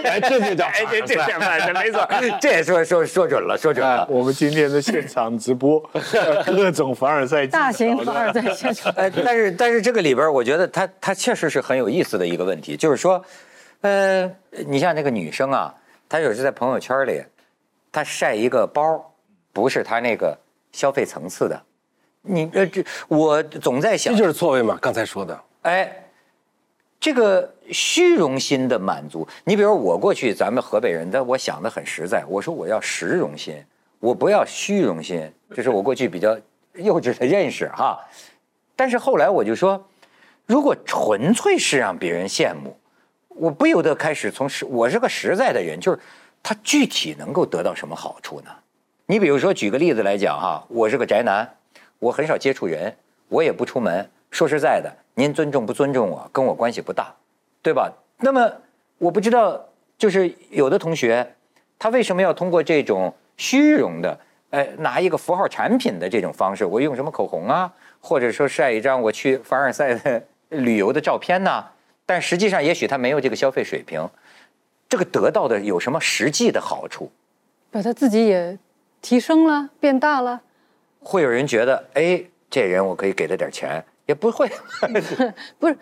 [0.05, 2.07] 哎，这就叫哎，这这这这没错，
[2.39, 4.07] 这也说说说准了，说准了。
[4.09, 5.77] 我们今天的现场直播，
[6.47, 8.93] 各种凡尔赛大型凡尔赛现场。
[8.95, 13.21] 呃，但是但是这个里边，我觉得它它确实是很有意思的一个问题，就是说，
[13.81, 14.23] 呃，
[14.67, 15.75] 你像那个女生啊，
[16.07, 17.21] 她有时在朋友圈里，
[17.91, 19.13] 她晒一个包，
[19.51, 20.37] 不是她那个
[20.71, 21.61] 消费层次的，
[22.25, 25.39] 你呃这我总在想这，就是错位嘛，刚才说的。
[25.61, 26.05] 哎，
[26.99, 33.63] 这个虚荣心的满足，你比如我过去咱们河北人，但我想的很实在，我说我要实荣心，
[33.99, 36.37] 我不要虚荣心，这是我过去比较
[36.73, 37.99] 幼稚的认识哈。
[38.75, 39.87] 但是后来我就说，
[40.45, 42.77] 如果纯粹是让别人羡慕，
[43.29, 45.99] 我不由得开始从实，我是个实在的人，就是
[46.43, 48.51] 他具体能够得到什么好处呢？
[49.07, 51.47] 你比如说举个例子来讲哈，我是个宅男，
[52.05, 52.95] 我很少接触人，
[53.29, 54.07] 我也不出门。
[54.29, 57.11] 说实在的，您尊重不尊重我，跟我关系不大，
[57.63, 57.91] 对吧？
[58.19, 58.51] 那么
[58.99, 59.59] 我不知道，
[59.97, 61.35] 就是有的同学，
[61.79, 64.19] 他为什么要通过这种虚荣的，
[64.51, 71.65] 呃，拿一个符号产品的这种方式，我用什么口红啊，或者说晒一张我去凡尔赛的 旅游的照片呢、
[72.05, 74.07] 但实际上也许他没有这个消费水平，
[74.87, 77.11] 这个得到的有什么实际的好处？
[77.71, 78.59] 把他自己也
[79.01, 80.41] 提升了，变大了。
[81.05, 84.49] 会有人觉得，哎，这人我可以给他点钱，也不会。
[85.59, 85.77] 不是，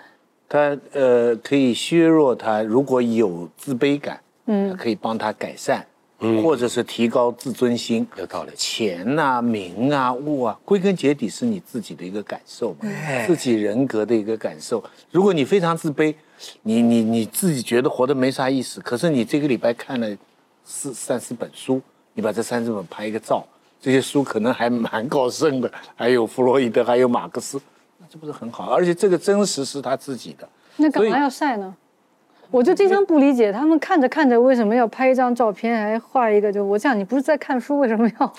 [0.50, 4.76] 他呃可以削弱他如果有自卑感，嗯。
[4.76, 5.88] 可以帮他改善，
[6.20, 6.44] 嗯。
[6.44, 8.06] 或者是提高自尊心。
[8.18, 8.52] 有道理。
[8.54, 12.80] 钱呐、名啊、物啊，归根结底是你自己的一个感受嘛，
[13.26, 14.84] 自己人格的一个感受。
[15.10, 16.14] 如果你非常自卑，
[16.64, 20.18] 你你你自己觉得活得没啥意思，可是你这个礼拜看了
[20.66, 21.82] 四三四本书，
[22.14, 23.48] 你把这三四本拍一个照，
[23.84, 27.60] 这些书可能还蛮高深的， 还有弗洛伊德，还有马克思，
[27.98, 28.72] 那这不是很好？
[28.72, 31.76] 而且这个真实是他自己的，那干嘛要晒呢？
[32.50, 36.50] 我就经常不理解，他们看着看着为什么要拍一张照片，还画一个？
[36.50, 38.34] 就我想，你不是在看书，为什么要？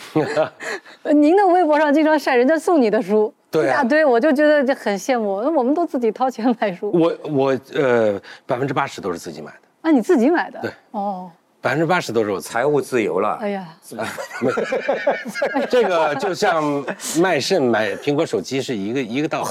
[1.03, 5.42] 呃 您的微博上经常晒人家送你的书，对啊一大堆，我就觉得就很羡慕。
[5.42, 10.61] 那我们都自己掏钱买书，我我呃百分之八十都是自己买的，啊，你自己买的？
[10.62, 11.30] 对，哦，
[11.64, 12.38] 百分之八十都是我。
[12.38, 13.48] 财务自由了哎。
[13.48, 13.66] 呀，
[15.70, 16.84] 这个就像
[17.18, 19.48] 卖肾买苹果手机是一个 一个道理。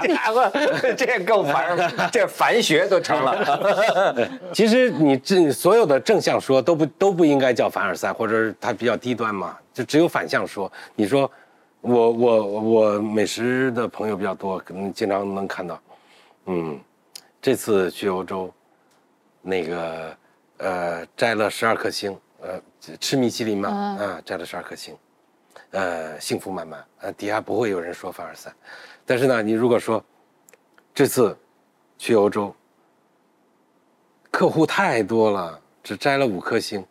[0.00, 0.52] 这家伙，
[0.96, 4.30] 这够烦，这凡学都成了。
[4.52, 10.70] 其实你这所有的正向说都不都不应该叫凡尔赛，或者是它比较低端嘛，就只有反向说。
[10.94, 11.28] 你说
[11.80, 15.80] 我我我美食的朋友比较多，可能经常能看到，
[16.46, 16.78] 嗯，
[17.40, 18.48] 这次去欧洲，
[19.40, 20.16] 那个
[20.62, 22.60] 呃摘了十二颗星，呃
[22.98, 24.96] 吃米其林嘛，啊啊摘了十二颗星，
[25.70, 28.52] 呃幸福满满，呃底下不会有人说凡尔赛，
[29.04, 30.02] 但是呢，你如果说
[30.94, 31.36] 这次
[31.98, 32.54] 去欧洲。
[34.34, 36.82] 客户太多了，只摘了五颗星，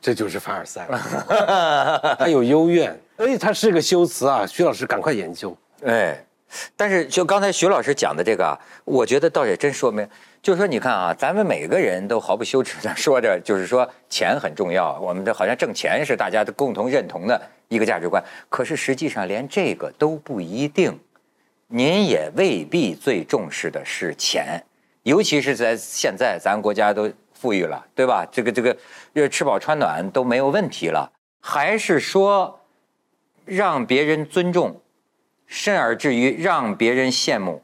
[0.00, 2.16] 这就是凡尔赛了。
[2.18, 4.46] 他有幽怨，所以它是个修辞啊。
[4.46, 5.54] 徐老师赶快研究。
[5.84, 6.25] 哎，
[6.76, 10.08] 但是就刚才徐老师讲的这个啊，我觉得倒也真说明，
[10.42, 20.98] 就是说你看啊，咱们每个人都毫不羞耻的 说着，就是说钱很重要，我们的好像挣钱是大家都共同认同的一个价值观，可是实际上连这个都不一定，
[21.68, 24.62] 您也未必最重视的是钱，
[25.02, 28.26] 尤其是在现在咱国家都富裕了，对吧？
[28.30, 28.76] 这个这个，
[29.14, 32.60] 呃，吃饱穿暖都没有问题了，还是说
[33.44, 34.80] 让别人尊重？
[35.46, 37.62] 甚而至于让别人羡慕，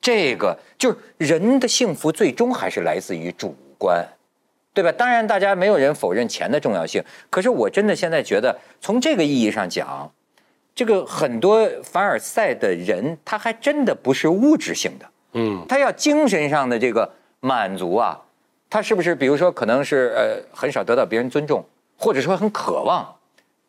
[0.00, 4.06] 这个就是人的幸福，最终还是来自于主观，
[4.72, 4.92] 对吧？
[4.92, 10.12] 当然，大家没有人否认钱的重要性，可是我真的现在觉得，从这个意义上讲，
[10.74, 18.20] 这个很多凡尔赛的人，他还真的不是物质性的，嗯，他要精神上的这个满足啊，
[18.68, 21.64] 他是不是比如说可能是呃很少得到别人尊重，
[21.96, 23.16] 或者说很渴望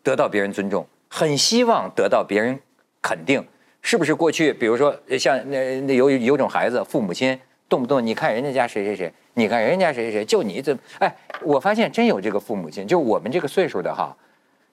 [0.01, 2.59] 得到别人尊重，很希望得到别人
[3.05, 3.45] 肯定，
[3.83, 7.39] 是不是过去比如说像那那有有种孩子，父母亲
[7.69, 14.17] 动不动你看人家家谁谁谁，你看人家谁谁谁，就你怎么哎，我发现真有这个父母亲，就我们这个岁数的哈，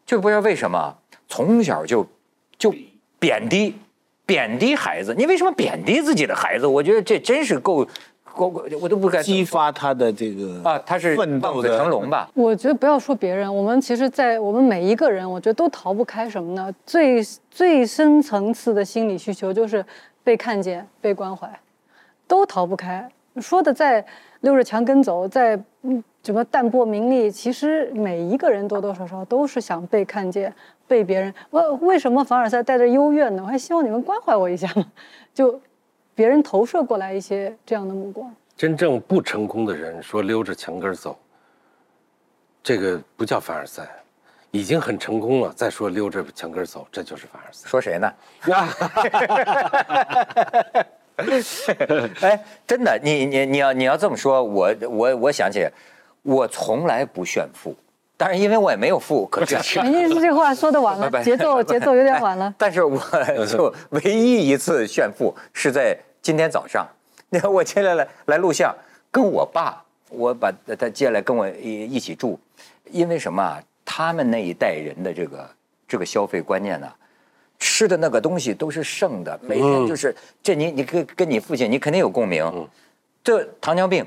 [0.07, 0.97] 就不知道为什么
[1.28, 2.07] 从小就
[2.57, 2.74] 就
[3.18, 3.74] 贬低
[4.24, 6.66] 贬低孩子，你为什么贬低自己的孩子？
[6.66, 7.87] 我觉得这真是够
[8.35, 12.28] 够，够我都不敢激发他的这个啊，他是奋斗的成龙吧？
[12.35, 16.72] 我觉得不要说别人，我们其实，在我们每一个人，我觉得都逃不开什么呢？
[16.85, 19.85] 最最深层次的心理需求就是
[20.24, 21.49] 被看见、被关怀，
[22.26, 23.09] 都逃不开。
[23.41, 24.05] 说的再
[24.41, 30.53] 溜着墙根走，再嗯什么淡泊名利，其实每一个人多多少少都是想被看见、
[30.87, 31.33] 被别人。
[31.49, 33.43] 我为什么凡尔赛带着幽怨呢？
[33.43, 34.85] 我还希望你们关怀我一下嘛，
[35.33, 35.59] 就
[36.14, 38.34] 别人投射过来一些这样的目光。
[38.56, 41.18] 真正不成功的人说溜着墙根走，
[42.62, 43.88] 这个不叫凡尔赛，
[44.50, 47.68] 已经很成功了，再说溜着墙根走，这就是凡尔赛。
[47.68, 48.12] 说谁呢？
[52.20, 55.66] 哎，真的，你你你要你要这么说，我我我想起，
[56.22, 57.74] 我从来不炫富，
[58.23, 59.83] 当然因为我也没有富可炫。
[59.83, 62.55] 人家这话说的晚了节奏节奏有点晚了。
[62.57, 62.97] 但是我
[63.51, 66.87] 就唯一一次炫富是在今天早上，
[67.31, 68.73] 你看我接下来来录像，
[69.11, 72.39] 跟我爸，我把他接来跟我一一起住，
[72.93, 73.61] 因为什么啊？
[73.85, 75.51] 他们那一代人的这个
[75.89, 76.89] 这个消费观念呢、
[77.59, 82.68] 吃的那个东西都是剩的，每天就是、这你你跟跟你父亲你肯定有共鸣，
[83.25, 84.07] 这糖尿病，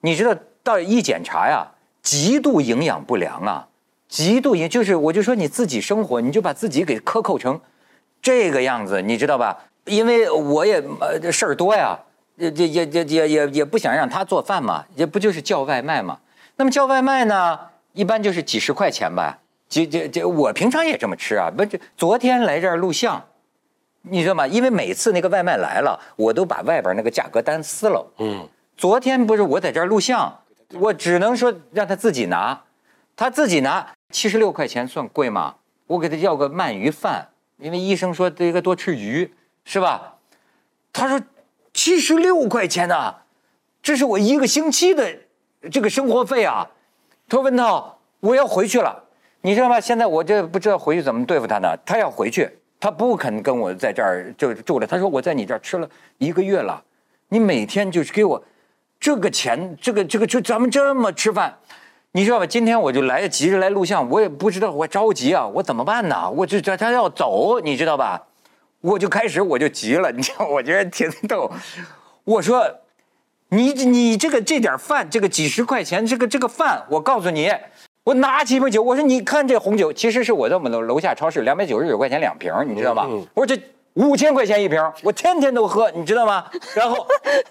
[0.00, 0.32] 你知道
[0.62, 1.66] 到一检查呀，
[2.08, 3.68] 极度营养不良啊，
[4.08, 7.60] 极度营就是我就说你自己生活，你就把自己给克扣成
[8.22, 9.58] 这个样子，你知道吧？
[9.84, 11.98] 因为我也呃事儿多呀，
[12.36, 16.20] 也也也也也也也不想让他做饭嘛，也不就是叫外卖嘛。
[16.56, 17.60] 那么叫外卖呢，
[17.92, 19.40] 一般就是几十块钱吧。
[19.68, 21.50] 这这这，我平常也这么吃啊。
[21.54, 23.22] 不，这昨天来这儿录像，
[24.00, 24.46] 你知道吗？
[24.46, 28.10] 因为每次那个外卖来了，我都把外边那个价格单撕了。
[28.16, 28.48] 嗯，
[28.78, 30.38] 昨天不是我在这儿录像，
[30.74, 32.64] 我只能说让他自己拿，
[33.16, 35.56] 他自己拿七十六块钱算贵吗？
[35.86, 39.32] 我给他要个鳗鱼饭，因为医生说这个多吃鱼，
[39.64, 40.16] 是吧？
[40.92, 41.20] 他说
[41.72, 43.14] 七十六块钱呢、
[43.82, 45.16] 这是我一个星期的
[45.70, 46.68] 这个生活费啊。
[47.28, 49.04] 他说文涛，我要回去了，
[49.40, 49.80] 你知道吗？
[49.80, 51.74] 现在我这不知道回去怎么对付他呢。
[51.86, 54.86] 他要回去，他不肯跟我在这儿就住了。
[54.86, 55.88] 他说我在你这儿吃了
[56.18, 56.84] 一个月了，
[57.28, 58.44] 你每天就是给我
[59.00, 61.58] 这个钱，这个这个就咱们这么吃饭，
[62.12, 62.46] 你知道吧？
[62.46, 66.30] 今天我就来急着来录像，我也不知道我着急啊，我怎么办呢？
[66.30, 68.26] 我这这他要走，你知道吧？
[68.80, 71.50] 我就开始我就急了， 你知道，我觉得挺逗。
[72.24, 72.64] 我说，
[73.50, 77.52] 你你这个这点饭，这个几十块钱，这个这个饭，我告诉你，
[78.04, 83.06] 我拿起一瓶酒，我说你看这红酒，其实是我在我们楼楼下超市两百九十九块钱两瓶，你知道吗？
[83.34, 83.60] 我说这
[83.98, 86.46] 五千块钱一瓶，我天天都喝，你知道吗？
[86.74, 87.04] 然后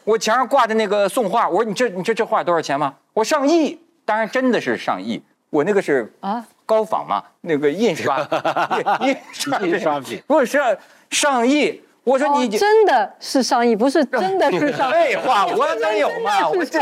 [0.05, 2.95] 我墙上挂的那个送画，我说你这你这这画多少钱吗？
[3.13, 8.17] 我上亿，当然真的是上亿，我那个是啊高仿嘛，那个印刷
[9.01, 10.77] 印印刷印刷品不是
[11.09, 11.81] 上亿。
[12.07, 14.93] 我说哦你，真的是上亿，不是 真的是上亿。
[14.93, 16.47] 废话， 我能有吗？
[16.47, 16.79] 我这，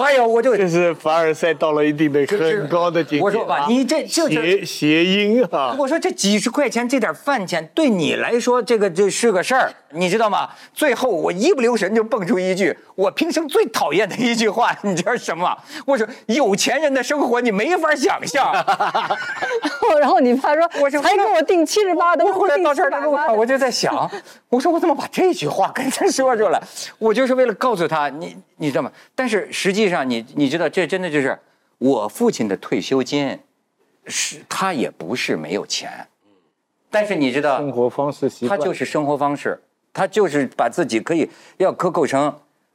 [0.00, 3.24] 哎呦，我就这是凡尔赛到了一定的很高的境界。
[3.24, 10.48] 我说吧，你这就是谐谐音啊，我说这几十块钱这点饭钱对你来说，这个这是个事儿，你知道吗？
[10.72, 15.56] 最后我一不留神就蹦出一句我平生最讨厌的一句话，你知道什么？
[15.84, 18.52] 我说有钱人的生活你没法想象。
[20.00, 24.08] 然后你爸说，我是才给我定七十八的，我后来到这儿的路的上，我就在想，
[24.48, 26.62] 我说我怎么把这句话跟他说出来？
[26.98, 28.90] 我就是为了告诉他，你你知道吗？
[29.14, 31.38] 但是实际上你你知道，这真的就是
[31.78, 33.38] 我父亲的退休金，
[34.06, 36.06] 是他也不是没有钱，
[36.90, 38.64] 但是你知道，生活方式习惯他。
[38.64, 39.60] 就是生活方式，
[39.92, 42.34] 他就是把自己可以要克扣成，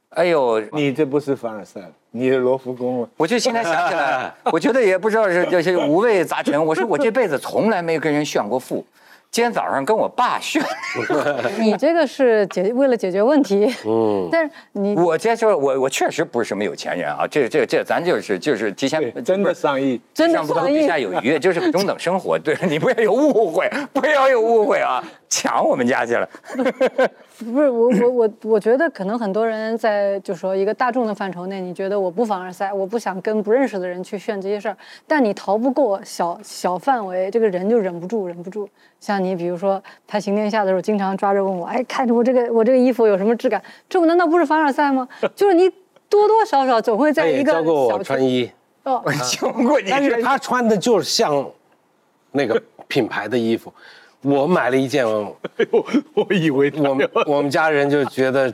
[0.10, 1.82] 哎呦，你这不是凡尔赛，
[2.12, 3.10] 你是罗浮宫了。
[3.16, 6.64] 我就现在想起来，我觉得也不知道是这些五味杂陈。
[6.66, 8.86] 我说我这辈子从来没跟人炫过富，
[9.32, 10.62] 今天早上跟我爸炫。
[11.58, 20.02] 你这个是解为了解决问题，嗯， 但是你我这说，我我确实不是什么有钱人啊，这这这咱就是就是提前，真的上亿。
[20.14, 22.38] 真的上不足上亿，地下有余，就是个中等生活。
[22.38, 25.02] 对你不要有误会，不要有误会啊！
[25.30, 26.30] 抢我们家去了，
[27.46, 34.78] 不是我我我我觉得可能很多人在就说一个大众的范畴内，你觉得我不凡尔赛，我不想跟不认识的人去炫这些事儿，
[35.08, 38.70] 但你逃不过小小范围，这个人就忍不住忍不住。
[39.00, 43.62] 像你比如说拍《行天下》的时候，经常抓着问我，哎，看着我这个我这个衣服有什么质感？
[43.90, 45.08] 这不难道不是凡尔赛吗？
[45.36, 45.68] 就是你
[46.08, 48.52] 多多少少总会在一个教过我小穿衣，
[48.84, 50.22] 哦，我教过你但是。
[50.22, 51.50] 他穿的就是像
[52.32, 53.74] 那个品牌的衣服。
[54.22, 55.36] 我买了一件， 我
[56.14, 58.54] 我以为我们我们家人就觉得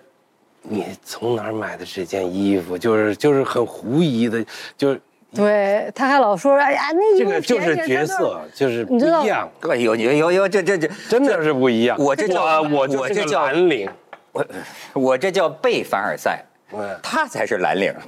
[0.61, 4.45] 你从哪儿买的这件衣服，就是就是很狐疑的，
[4.77, 5.01] 就是
[5.35, 11.97] 对，他还老说，哎呀，那衣服这个就是角色，就是不一样，哎呦，有有有，这这这真的是不一样。
[11.99, 13.89] 我这叫我我就我这叫蓝领，
[14.31, 14.45] 我
[14.93, 16.43] 我这叫被凡尔赛，
[16.73, 17.93] 嗯他才是蓝领。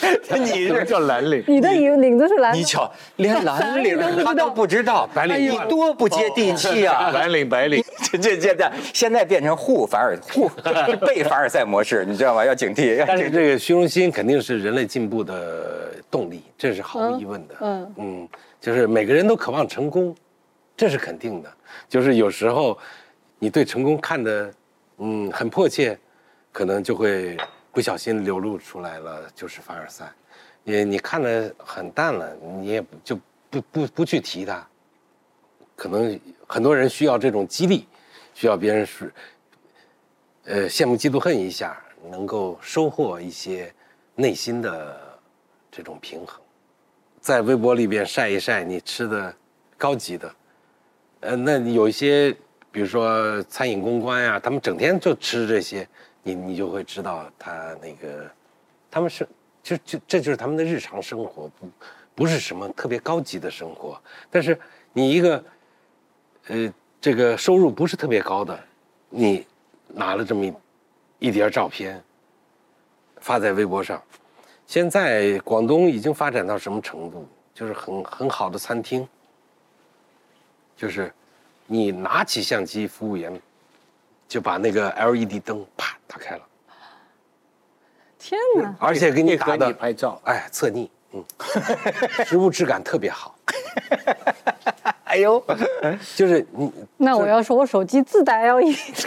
[0.38, 1.42] 你这叫蓝领？
[1.46, 7.10] 你的领领子是蓝的，你瞧，连 蓝领他都不知道，白领你多不接地气啊！
[7.14, 7.82] 蓝领白领，
[8.12, 10.48] 这这现在，现在变成互凡尔互
[11.06, 12.44] 被凡尔赛模式，你知道吗？
[12.44, 13.02] 要警惕。
[13.06, 17.54] 但是这个虚荣心肯定是人类进步的动力，这是毫无疑问的。
[17.60, 18.28] 嗯嗯，
[18.60, 20.14] 就是每个人都渴望成功，
[20.76, 21.50] 这是肯定的。
[21.88, 22.76] 就是有时候
[23.38, 24.50] 你对成功看的
[24.98, 25.98] 嗯很迫切，
[26.52, 27.36] 可能就会
[27.76, 30.10] 不小心流露出来了，就是凡尔赛。
[30.64, 33.20] 你你看的很淡了，你也不就
[33.50, 34.66] 不不不去提它。
[35.76, 37.86] 可能很多人需要这种激励，
[38.32, 39.12] 需要别人是
[40.44, 41.78] 呃羡慕嫉妒恨一下，
[42.10, 43.70] 能够收获一些
[44.14, 44.98] 内心的
[45.70, 46.40] 这种平衡。
[47.20, 49.36] 在微博里边晒一晒你吃的
[49.76, 50.34] 高级的，
[51.20, 52.34] 呃，那有一些，
[52.72, 55.86] 比如说餐饮公关呀、他们整天就吃这些，
[56.26, 58.28] 你你就会知道他那个，
[58.90, 59.28] 他们是
[59.62, 61.70] 就就这就是他们的日常生活，不
[62.16, 63.96] 不是什么特别高级的生活。
[64.28, 64.58] 但是
[64.92, 65.44] 你一个，
[66.48, 68.58] 呃，这个收入不是特别高的，
[69.08, 69.46] 你
[69.86, 70.52] 拿了这么一
[71.20, 72.02] 一叠照片，
[73.20, 74.02] 发在微博上。
[74.66, 77.24] 现在广东已经发展到什么程度？
[77.54, 79.08] 就是很很好的餐厅，
[80.76, 81.14] 就是
[81.66, 83.40] 你拿起相机，服务员
[84.28, 86.42] 就把那个 LED 灯啪打开了，
[88.18, 88.74] 天哪！
[88.78, 91.24] 而且给你打的你拍照，哎侧逆，嗯，
[92.26, 93.36] 实物质感特别好，
[95.04, 95.42] 哎呦，
[96.16, 98.76] 就是你那我要说，我手机自带 LED，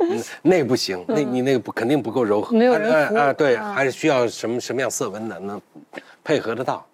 [0.00, 5.60] 嗯那不行，那你那个不肯定不够柔和，没有人啊啊，对，啊还是需要什么什么样色温的，能
[6.24, 6.84] 配合得到。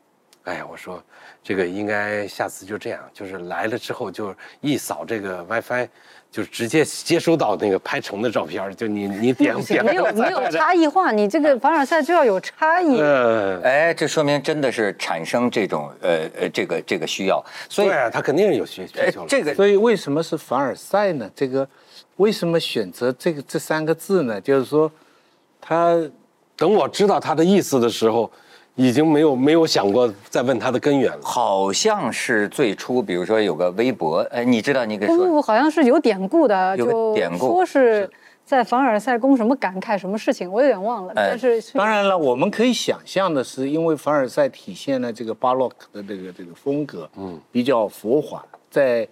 [0.45, 1.03] 哎呀，我说
[1.43, 5.89] 这个应该下次就这样，就是来了之后就一扫这个 WiFi，
[6.35, 12.99] 就直接接收到那个拍成的照片，就你你点点没有没有差异化，你这个凡尔赛就要有差异。
[13.01, 21.31] 呃，哎，这说明真的是产生这种呃呃这个这个需要，所以对啊，他肯定是有需需求这个所以为什么是凡尔赛呢？
[21.37, 21.65] 这个
[22.17, 24.41] 为什么选择这个这三个字呢？
[24.41, 24.91] 就是说，
[25.61, 25.97] 他
[26.57, 28.29] 等我知道他的意思的时候，
[28.77, 31.21] 已经没有没有想过再问它的根源了。
[31.23, 38.11] 好像是最初，比如说有个微博，哎，你知道你给说不不不，好像是有典故的，有典故说是
[38.45, 41.13] 在凡尔赛宫什么感慨什么事情，我有点忘了。
[41.15, 49.07] 哎但是当然了，我们可以想象的是，因为凡尔赛体现了这个巴洛克的这个这个风格，嗯，比较浮华，在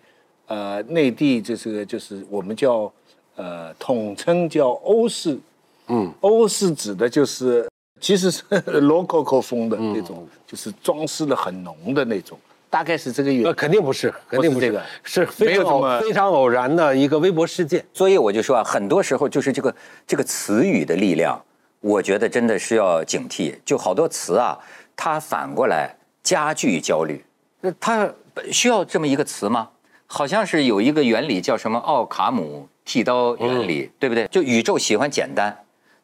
[0.49, 2.93] 呃内地就是就是我们叫
[3.37, 5.39] 呃统称叫欧式，
[5.87, 7.67] 嗯，欧式指的就是
[8.03, 8.45] 其实是
[8.81, 12.37] 罗可可风的那种，就是装饰的很浓的那种，
[12.69, 13.55] 大概是这个原呃，因。
[13.55, 17.83] 肯定不是，肯定不是，不是这个是非常偶没有非常偶然的一个微博事件。
[17.95, 19.75] 所以我就说啊，很多时候就是这个
[20.07, 21.41] 这个词语的力量，
[21.81, 23.55] 我觉得真的是要警惕。
[23.65, 24.59] 就好多词啊，
[24.97, 27.25] 它反过来加剧焦虑。
[27.61, 28.13] 那它
[28.51, 29.71] 需要这么一个词吗？
[30.09, 34.27] 好像是有一个原理叫什么奥卡姆剃刀原理，对不对？
[34.27, 35.62] 就宇宙喜欢简单，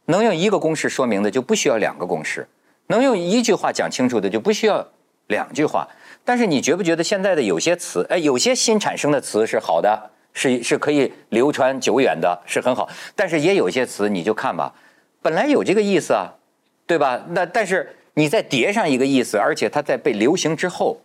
[0.09, 2.49] 能用一个公式说明的就不需要两个公式，
[2.87, 4.87] 能用一句话讲清楚的就不需要
[5.27, 5.87] 两句话。
[6.25, 12.89] 但是你觉不觉得现在的有些词，哎，有些新产生的词是好的，是是可以流传久远的，是很好。
[13.15, 14.75] 但是也有些词你就看吧，
[15.21, 16.33] 本来有这个意思啊，
[16.87, 17.23] 对吧？
[17.29, 20.99] 那但是你再叠上一个意思，而且它在被流行之后，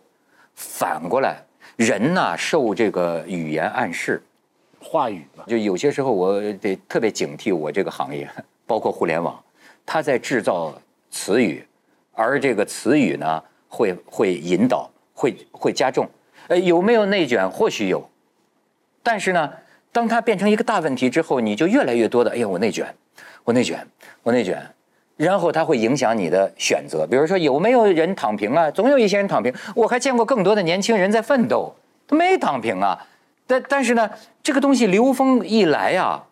[0.54, 1.44] 反过来，
[1.76, 4.22] 人呐受这个语言暗示，
[4.80, 8.28] 话语嘛，就有些时候我得特别警惕我这个行业，
[8.66, 9.42] 包括互联网，
[9.84, 10.74] 它在制造
[11.10, 11.66] 词语，
[12.12, 16.08] 而这个词语呢会会引导，会会加重。
[16.48, 17.50] 呃，有没有内卷？
[17.50, 18.08] 或许有，
[19.02, 19.50] 但是呢，
[19.92, 22.94] 当它变成一个大问题之后，你就越来越多的，哎呀，我内卷，
[23.44, 23.86] 我内卷，
[24.22, 24.62] 我内卷，
[25.16, 27.06] 然后它会影响你的选择。
[27.06, 28.70] 比如说，有没有人躺平啊？
[28.70, 29.54] 总有一些人躺平。
[29.74, 31.74] 我还见过更多的年轻人在奋斗，
[32.06, 33.06] 他没躺平啊。
[33.46, 34.10] 但但是呢，
[34.42, 36.22] 这个东西流风一来呀、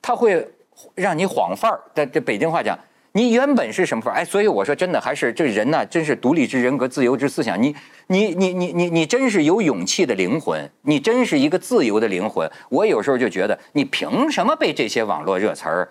[0.00, 0.48] 它会
[0.94, 1.80] 让你晃范儿。
[1.94, 2.78] 在这北京话讲，
[3.12, 4.16] 你原本是什么范儿？
[4.16, 7.60] 哎，所以我说真的，还是这人呐、真是独立之人格、自由之思想。
[7.62, 7.74] 你
[8.06, 12.50] 你你你你你真是有勇气的灵魂，你真是一个自由的灵魂。
[12.68, 15.88] 我有时候就觉得，你凭什么被这些网络热词儿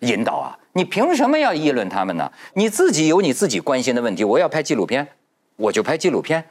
[0.00, 0.58] 引导啊？
[0.74, 2.30] 你凭什么要议论他们呢？
[2.54, 4.24] 你自己有你自己关心的问题。
[4.24, 5.06] 我要拍纪录片，
[5.56, 6.44] 我就拍纪录片，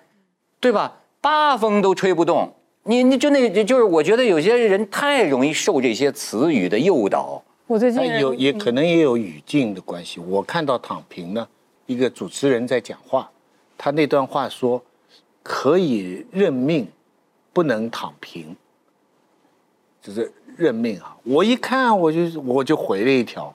[0.60, 1.00] 对吧？
[1.22, 2.54] 八风都吹不动。
[2.84, 7.42] 你你真的就是，我觉得有些人太容易受这些词语的诱导。
[7.74, 10.20] 我最近那有也可能也有语境的关系。
[10.20, 11.48] 我看到躺平呢，
[11.88, 13.28] 一个主持人在讲话，
[13.76, 14.80] 他那段话说
[15.42, 16.88] 可以认命，
[17.52, 18.56] 不能躺平，
[20.04, 21.18] 就是认命啊。
[21.24, 23.52] 我一看我就我就回了一条，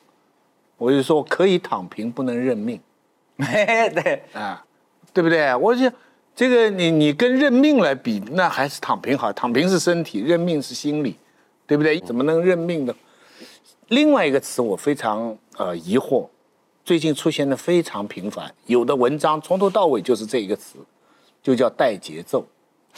[0.78, 2.80] 我就说可以躺平，不能认命
[3.36, 4.64] 哎， 对，啊，
[5.14, 5.54] 对不对？
[5.54, 5.88] 我就
[6.34, 9.32] 这个你你跟认命来比，那还是躺平好。
[9.32, 11.14] 躺平是身体，认命是心理，
[11.68, 12.00] 对不对？
[12.00, 12.92] 怎么能认命呢？
[13.88, 16.26] 另外一个词我非常呃疑惑，
[16.84, 20.78] 最近出现的非常频繁，有的文章从头到尾就是这一个词，
[21.42, 22.44] 就叫带节奏。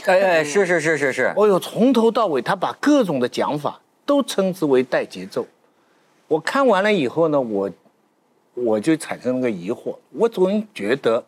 [0.05, 5.47] 哎哎，是是是是是，哦呦，从头到尾他把各种的讲法都称之为带节奏。
[6.27, 7.71] 我看完了以后呢，我
[8.55, 11.25] 我就产生了个疑惑，我总觉得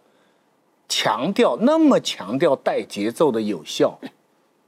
[0.89, 3.99] 强调那么强调带节奏的有效，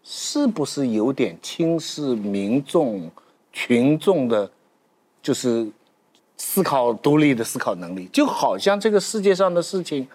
[0.04, 3.10] 是不是有点轻视民众
[3.52, 4.50] 群众的，
[5.24, 5.66] 就是
[6.36, 8.08] 思考独立的思考能力？
[8.12, 10.06] 就好像这个世界上的事情。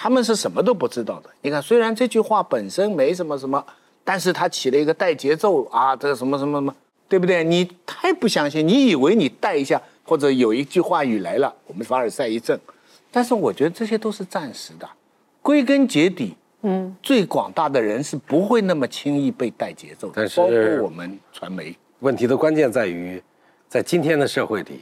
[0.00, 1.28] 他们是什么都不知道的。
[1.42, 3.64] 你看，虽然这句话本身没什么什么，
[4.04, 6.72] 但是它起了一个带节奏啊，这个什么什么什么，
[7.08, 7.42] 对不对？
[7.42, 12.56] 你太不相信，你以为你带一下，或者有一句话语来了，我们凡尔赛一阵，
[13.10, 14.88] 但是我觉得这些都是暂时的，
[15.42, 21.76] 归根结底，嗯，最广大的人是不会那么轻易被带节奏的，但是包括我们传媒。
[21.98, 23.20] 问题的关键在于，
[23.68, 24.80] 在今天的社会里，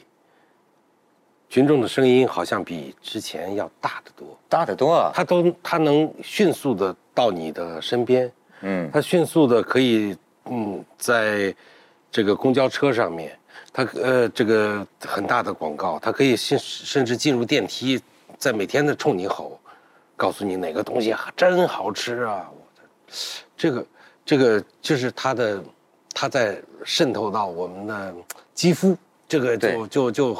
[1.49, 4.39] 群众的声音好像比之前要大得多。
[4.49, 5.11] 大得多啊。
[5.13, 8.31] 他都他能迅速的到你的身边，
[8.61, 11.53] 嗯，他迅速的可以嗯，在
[12.13, 13.37] 这个公交车上面，
[13.73, 18.01] 他呃这个很大的广告，他可以甚甚至进入电梯，
[18.39, 19.59] 在每天的冲你吼，
[20.17, 22.49] 告诉你哪个东西真好吃啊！
[22.53, 22.89] 我的
[23.57, 23.87] 这个
[24.25, 25.61] 这个就是他的，
[26.15, 28.15] 他在渗透到我们的
[28.57, 28.97] 肌肤，
[29.29, 30.35] 这个就就就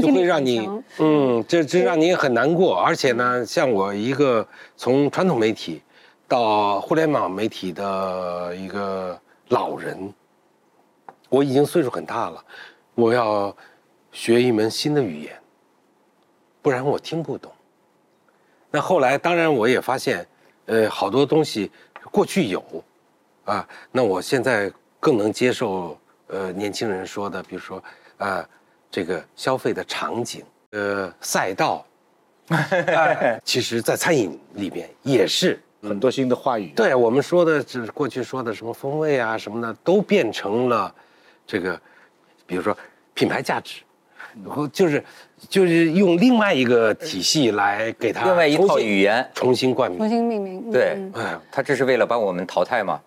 [0.00, 0.68] 就会让你
[0.98, 2.74] 嗯，这这让你很难过。
[2.74, 5.82] 而且呢，像我一个从传统媒体
[6.26, 10.12] 到互联网媒体的一个老人，
[11.28, 12.42] 我已经岁数很大了，
[12.94, 13.54] 我要
[14.10, 15.38] 学一门新的语言，
[16.62, 17.52] 不然我听不懂。
[18.70, 20.26] 那后来，当然我也发现，
[20.64, 21.70] 呃，好多东西
[22.10, 22.64] 过去有，
[23.44, 25.96] 啊，那我现在更能接受，
[26.28, 27.82] 呃，年轻人说的，比如说，
[28.18, 28.46] 啊，
[28.90, 31.84] 这个消费的场景，呃，赛道，
[32.48, 36.72] 哎 其实，在餐饮里边也是，很多新的话语。
[36.76, 40.92] 对我们说的，就是过去说的什么风味啊什么的，都变成了
[41.46, 41.80] 这个，
[42.46, 42.76] 比如说
[43.14, 43.82] 品牌价值，
[44.44, 45.02] 然后就是
[45.48, 50.08] 就是用另外一个体系来给它另外一套语言重新冠名重。
[50.08, 50.62] 新命名。
[50.66, 53.00] 嗯对嗯哎，他这是为了把我们淘汰吗？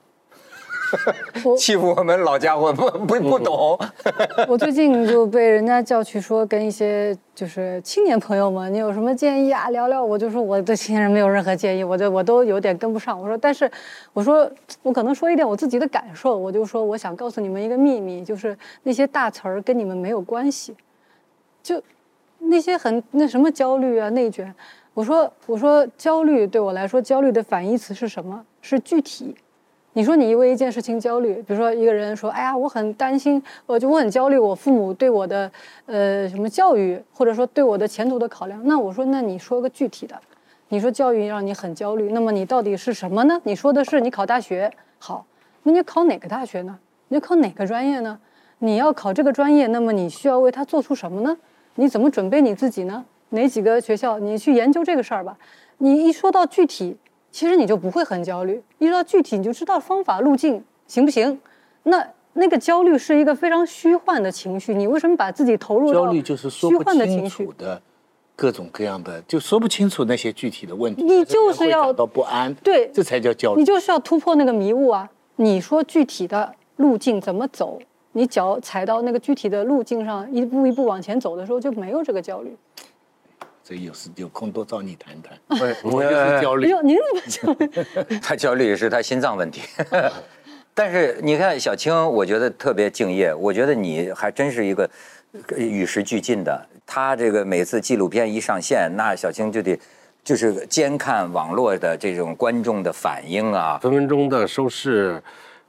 [1.44, 3.78] 我欺负我们老家伙不不不懂。
[4.48, 9.70] 我最近就被人家叫去说，跟一些就是青年朋友们，你有什么建议啊？
[9.70, 10.04] 聊聊。
[10.04, 13.20] 我就说我对青年人没有任何建议，我就我都有点跟不上。
[13.20, 13.70] 我说，但是
[14.14, 14.50] 我说
[14.82, 20.76] 我可能说一点我自己的感受，我就说我想告诉你们一个秘密，就是那些大词儿跟你们没有关系，
[21.62, 21.82] 就
[22.40, 24.54] 那些很那什么焦虑啊、内卷。
[24.94, 28.44] 我说我说焦虑对我来说，焦虑的反义词是什么？
[28.62, 29.36] 是具体。
[29.94, 35.52] 你说你因为一件事情焦虑，比如说一个人说，哎呀，我很担心，我就我很焦虑，我父母对我的
[35.88, 38.62] 呃什么教育，或者说对我的前途的考量。
[38.66, 40.16] 那我说，那你说个具体的，
[40.68, 43.42] 你说教育让你很焦虑，那么你到底是什么呢？
[43.46, 45.26] 你说的是你考大学好，
[45.64, 46.78] 那你考哪个大学呢？
[47.08, 48.20] 你要考哪个专业呢？
[48.60, 51.36] 你要考这个专业，那么你需要为他做出什么呢？
[51.76, 53.04] 你怎么准备你自己呢？
[53.30, 54.20] 哪几个学校？
[54.20, 55.38] 你去研究这个事儿吧。
[55.78, 56.98] 你一说到具体，
[57.32, 58.62] 其实你就不会很焦虑。
[58.78, 61.40] 一说到具体，你就知道方法路径行不行。
[61.84, 67.54] 那那个焦虑是一个非常虚幻的情绪，你为什么把自己投入到焦虑就是说不虚幻的清情绪楚？
[67.58, 67.82] 的
[68.36, 73.60] 各种各样的，就说不清楚那些具体的问题，你就是要会感到不安，对这才叫焦虑。
[73.60, 75.10] 你就是要突破那个迷雾啊！
[75.36, 77.80] 你说具体的路径怎么走？
[78.14, 82.56] 你脚踩到那个具体的路径上，一步一步往前走的时候，就没有这个焦虑。
[83.70, 85.38] 这有时有空多找你谈谈，
[85.84, 86.66] 我 我就是焦虑。
[86.66, 86.98] 哎呦，您
[87.32, 88.18] 怎么焦虑？
[88.20, 89.62] 他焦虑是他心脏问题。
[90.74, 94.90] 但是你看小青，我觉得特别敬业，我觉得你还真是一个
[95.50, 96.66] 呃与时俱进的。
[96.84, 99.80] 他这个每次纪录片一上线，那小青就得
[100.24, 105.22] 就是监看网络的这种观众的反应啊，分分钟的收视，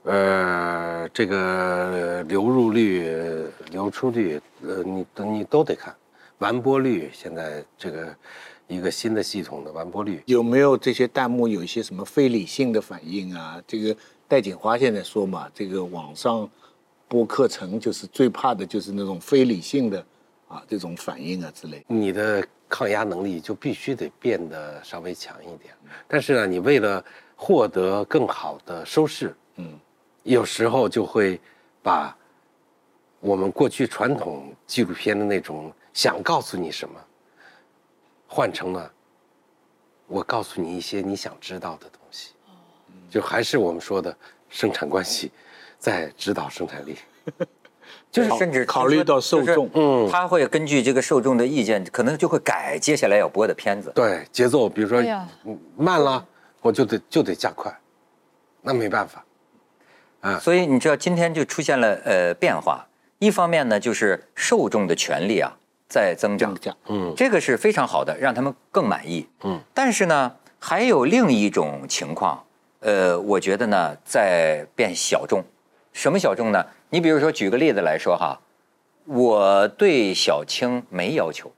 [0.05, 5.93] 呃，这个流入率、流出率，呃，你你都得看，
[6.41, 7.09] 完播率。
[7.13, 8.15] 现在这个
[8.67, 13.61] 一个新的系统的完播率，有没有这些弹幕有一些什么非理性的反应啊？
[13.65, 13.95] 这个
[14.27, 16.49] 戴锦华现在说嘛，这个网上
[17.07, 20.05] 播课程就是最怕的就是那种非理性的
[20.47, 21.83] 啊这种反应啊之类。
[21.87, 25.73] 你的抗压能力就必须得变得稍微强一点。
[26.07, 27.03] 但是呢，你为了
[27.35, 29.77] 获得更好的收视，嗯，
[30.23, 31.39] 有时候就会
[31.83, 32.15] 把
[33.19, 36.99] 我们过去传统纪录片的那种想告诉你什么，
[38.27, 38.91] 换成了
[40.07, 42.33] 我告诉你一些你想知道的东西，
[43.09, 44.15] 就还是我们说的
[44.49, 45.31] 生产关系
[45.77, 46.95] 在指导生产力。
[48.09, 49.69] 就是甚至考虑到受众。
[49.73, 53.91] 嗯，他会根据这个受众的意见，可能就会改接下来要播的片子。
[53.95, 55.01] 对节奏，比如说
[55.77, 56.25] 慢了，
[56.61, 57.73] 我就得就得加快，
[58.61, 59.25] 那没办法。
[60.21, 60.39] 啊。
[60.39, 62.85] 所以你知道今天就出现了呃变化，
[63.19, 65.51] 一方面呢就是受众的权利啊
[65.91, 66.55] 在增长
[66.87, 69.27] 嗯这个是非常好的，让他们更满意。
[69.43, 72.41] 嗯，但是呢，还有另一种情况，
[72.79, 75.43] 呃，我觉得呢在变小众。
[75.91, 76.65] 什么小众呢？
[76.89, 78.39] 你比如说举个例子来说哈，
[79.03, 81.51] 我对小青没要求，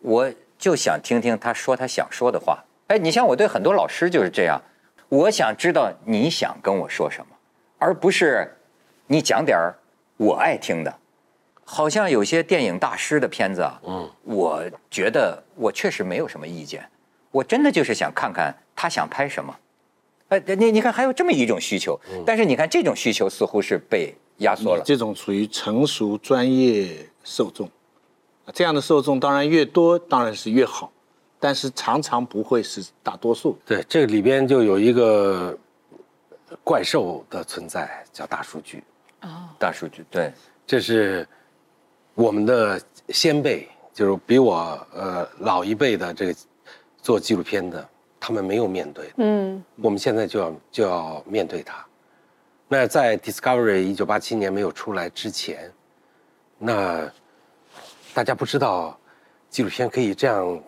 [0.00, 2.64] 我就想听听他说他想说的话。
[2.86, 4.62] 哎，你像我对很多老师就是这样，
[5.08, 7.36] 我想知道你想跟我说什么，
[7.78, 8.56] 而不是
[9.08, 9.74] 你讲点儿
[10.16, 10.94] 我爱听的。
[11.72, 14.60] 好像有些电影大师的片子啊，嗯，我
[14.90, 16.84] 觉得我确实没有什么意见，
[17.30, 19.56] 我真的就是想看看他想拍什么。
[20.30, 21.96] 哎，你你看还有这么一种需求，
[22.26, 24.82] 但是你看这种需求似乎是被压缩了。
[24.84, 27.68] 这种属于成熟专业受众，
[28.46, 30.90] 啊这样的受众当然越多当然是越好，
[31.38, 33.56] 但是常常不会是大多数。
[33.64, 35.56] 对，这里边就有一个
[36.64, 38.82] 怪兽的存在，叫大数据。
[39.56, 40.32] 大数据对，
[40.66, 41.28] 这是
[42.20, 46.34] 我们的先辈，就是比我呃老一辈的这个
[47.00, 47.88] 做纪录片的，
[48.20, 49.10] 他们没有面对。
[49.16, 51.82] 嗯，我们现在就要就要面对它。
[52.68, 55.72] 那在 Discovery 一九八七年没有出来之前，
[56.58, 57.10] 那
[58.12, 59.00] 大家不知道
[59.48, 60.62] 纪录片可以这样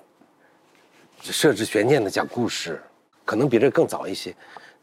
[1.21, 2.83] 设置悬念的讲故事，
[3.27, 4.35] 可能比这更早一些。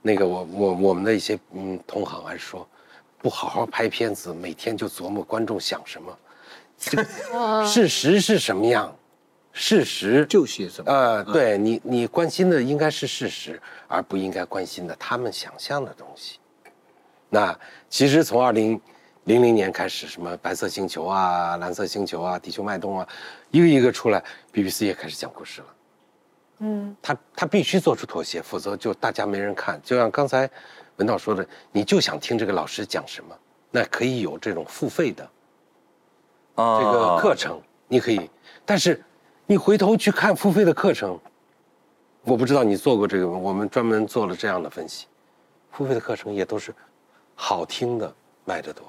[0.04, 2.68] 那个我我我们的一些嗯同行还说，
[3.18, 6.16] 不好好拍片子，每天就琢磨观众想什么，
[6.80, 8.96] 这个事实是什么样，
[9.52, 10.92] 事实就写什么？
[10.92, 16.40] 呃，对你，你关心的应该是事实，而不应该关心的他们想象的东西。
[17.30, 17.58] 那
[17.90, 18.80] 其实从二零
[19.26, 23.08] 零零年开始，什么白色星球啊、蓝色星球啊、地球脉动啊，
[23.52, 24.24] 一个一个出来
[24.54, 25.68] ，BBC 也开始讲故事了。
[26.60, 29.80] 嗯，他他必须做出妥协，否则就大家没人看。
[29.84, 30.50] 就像刚才
[30.96, 33.38] 文道说的，你就想听这个老师讲什么，
[33.70, 35.30] 那可以有这种付费的
[36.80, 38.30] 这这个课程，你可以。
[38.66, 39.02] 但是
[39.46, 41.18] 你回头去看付费的课程，
[42.24, 45.08] 我不知道你做过这个，我们专门做了这样的分析，
[45.72, 46.74] 付费的课程也都是
[47.34, 48.14] 好听的
[48.46, 48.84] 卖得多。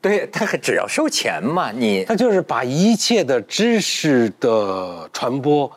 [0.00, 5.70] 对他只要收钱嘛，你他就是把一切的知识的传播，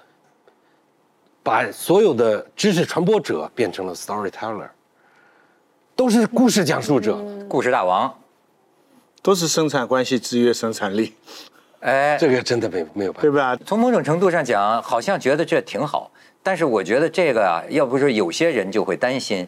[1.42, 4.70] 把所有的知识传播者变成了 storyteller，
[5.96, 7.20] 都是故事讲述者。
[7.50, 8.14] 故事大王，
[9.22, 11.14] 都是生产关系制约生产力，
[11.82, 13.22] 哎，这个真的没没有办法。
[13.22, 13.56] 对吧？
[13.66, 16.12] 从某种程度上讲，好像觉得这挺好，
[16.42, 19.48] 但是我觉得这个啊，要不是有些人就会担心，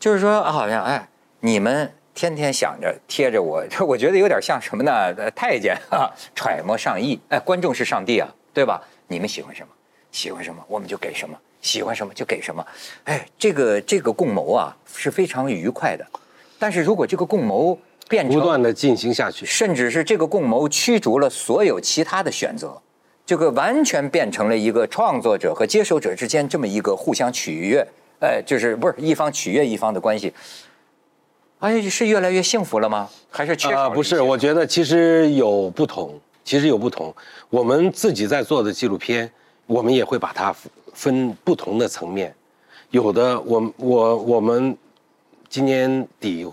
[0.00, 1.08] 就是说啊好像哎，
[1.40, 4.92] 你们天天想着贴着我， 我觉得有点像什么呢？
[5.16, 7.20] 呃太监啊， 揣摩上意。
[7.28, 8.82] 哎，观众是上帝啊，对吧？
[9.06, 9.68] 你们喜欢什么？
[10.10, 12.66] 喜欢什么我们就给什么，喜欢什么就给什么。
[13.04, 16.04] 哎，这个这个共谋啊是非常愉快的，
[16.58, 17.78] 但是如果这个共谋
[18.12, 22.78] 变成不断的进行下去，甚至是这个共谋驱逐了所有其他的选择，
[23.24, 27.86] 这个完全变成了一个创作者和接受者之间这么一个互相取悦，
[28.20, 30.30] 哎，就是不是一方取悦一方的关系。
[31.60, 33.08] 哎，是越来越幸福了吗？
[33.30, 33.88] 还是缺少啊？
[33.88, 37.14] 不是，我觉得其实有不同，其实有不同。
[37.48, 39.32] 我们自己在做的纪录片，
[39.66, 40.54] 我们也会把它
[40.92, 42.34] 分不同的层面。
[42.90, 44.76] 有的，我我我们
[45.48, 46.44] 今年底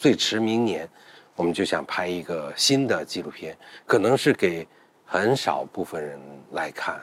[0.00, 0.88] 最迟明年，
[1.36, 4.66] 我们就想拍一个新的纪录片，可能是给
[5.04, 6.18] 很少部分人
[6.52, 6.98] 来看，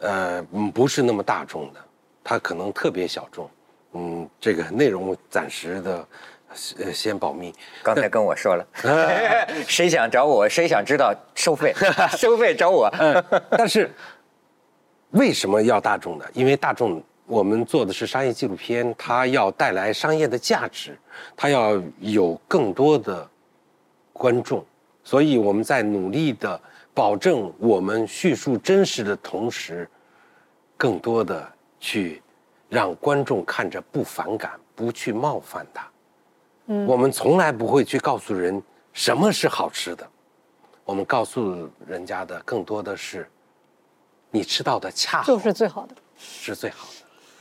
[0.00, 1.80] 呃，嗯不是那么大众的，
[2.22, 3.48] 它可能特别小众。
[3.94, 6.06] 嗯，这个内容暂时的，
[6.78, 7.54] 呃，先保密。
[7.82, 8.66] 刚才跟我说了，
[9.66, 11.72] 谁想找我，谁想知道收费，
[12.18, 12.90] 收费找我。
[13.52, 13.90] 但是
[15.12, 16.26] 为什么要大众呢？
[16.34, 20.98] 因为大众我们做的是商业纪录片，它要带来商业的价值，
[21.36, 23.30] 它要有更多的
[24.12, 24.66] 观众，
[25.04, 26.60] 所以我们在努力的
[26.92, 29.88] 保证我们叙述真实的同时，
[30.76, 32.20] 更多的去
[32.68, 35.88] 让观众看着不反感，不去冒犯他。
[36.66, 38.60] 嗯我们从来不会去告诉人
[38.92, 40.04] 什么是好吃的，
[40.84, 43.30] 我们告诉人家的更多的是，
[44.32, 45.94] 你吃到的恰好就是最好的。
[46.22, 46.99] 是最好的。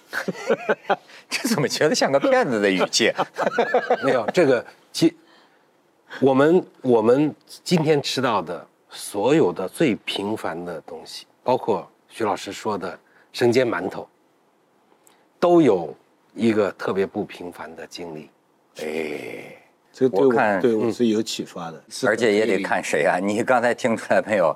[1.29, 3.11] 这怎么觉得像个骗子的语气？
[4.03, 5.15] 没有这个，其
[6.19, 7.33] 我们我们
[7.63, 12.99] 今天吃到的所有的最平凡的东西，包括徐老师说的
[13.31, 14.07] 生煎馒头，
[15.39, 15.95] 都有
[16.33, 18.29] 一个特别不平凡的经历。
[18.81, 19.55] 哎，
[19.93, 23.19] 这对我我看对我是有启发的，是而且也得看谁啊！
[23.19, 24.55] 你刚才听出来没有？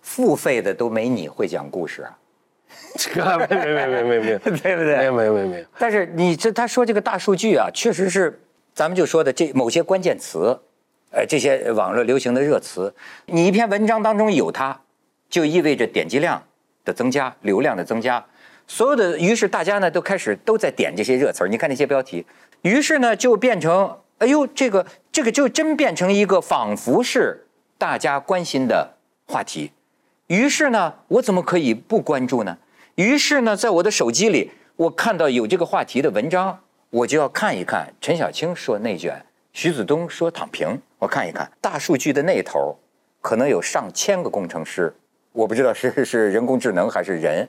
[0.00, 2.23] 付费的都没你会讲故事啊，这个
[3.50, 5.12] 没没没没没没有， 对不对没有？
[5.12, 5.66] 没有没有没有。
[5.78, 8.40] 但是你这他说这个大数据啊，确实是
[8.72, 10.58] 咱们就说的这某些关键词，
[11.10, 12.94] 呃，这些网络流行的热词，
[13.26, 14.80] 你一篇文章当中有它，
[15.28, 16.42] 就意味着点击量
[16.84, 18.24] 的增加、流量的增加。
[18.66, 21.48] 所有的，于是大家呢都开始都在点这些热词儿。
[21.48, 22.24] 你看那些标题，
[22.62, 28.94] 于是呢就变成，哎呦，这个这个就真变成一个仿佛是大家关心的
[29.26, 29.72] 话题。
[30.28, 32.56] 于是呢，我怎么可以不关注呢？
[32.96, 37.92] 于是呢，在我的手机里，我看到有这个话题的文章，我就要看一看。
[38.00, 39.20] 陈小青说内卷，
[39.52, 41.50] 徐子东说躺平，我看一看。
[41.60, 42.78] 大数据的那头，
[43.20, 44.94] 可能有上千个工程师，
[45.32, 47.48] 我不知道是 是人工智能还是人。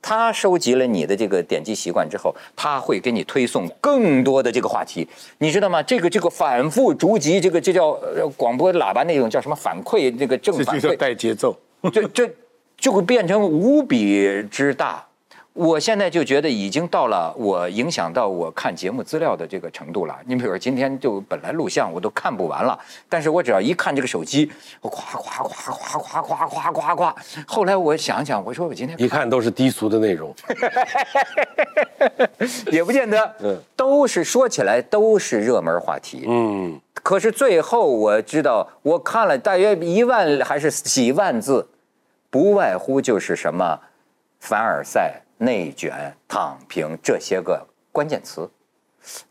[0.00, 5.06] 他收集了你的这个点击习惯之后，他会给你推送更多的这个话题，
[5.38, 5.82] 你知道吗？
[5.82, 11.54] 这个这个反复逐级，这个这叫呃广播喇叭那种叫什么反馈，那个正这就叫反馈，带节奏。
[11.92, 12.30] 这这
[12.78, 15.04] 就会变成无比之大。
[15.54, 20.16] 我现在就觉得已经到了我影响到我看节目资料的这个程度了。
[20.24, 24.48] 你比如说今天就本来录像我都看不完了，但是我只要一看这个手机，
[24.80, 27.16] 我夸夸夸夸夸夸夸夸夸。
[27.44, 30.32] 后来我想想，我说我今天一看都是低俗的内容。
[32.70, 36.24] 也不见得，嗯都是说起来都是热门话题。
[36.28, 41.66] 嗯，可是最后我知道，我看了大约一万还是几万字，
[42.30, 43.80] 不外乎就是什么
[44.40, 48.48] 凡尔赛、内卷、躺平这些个关键词。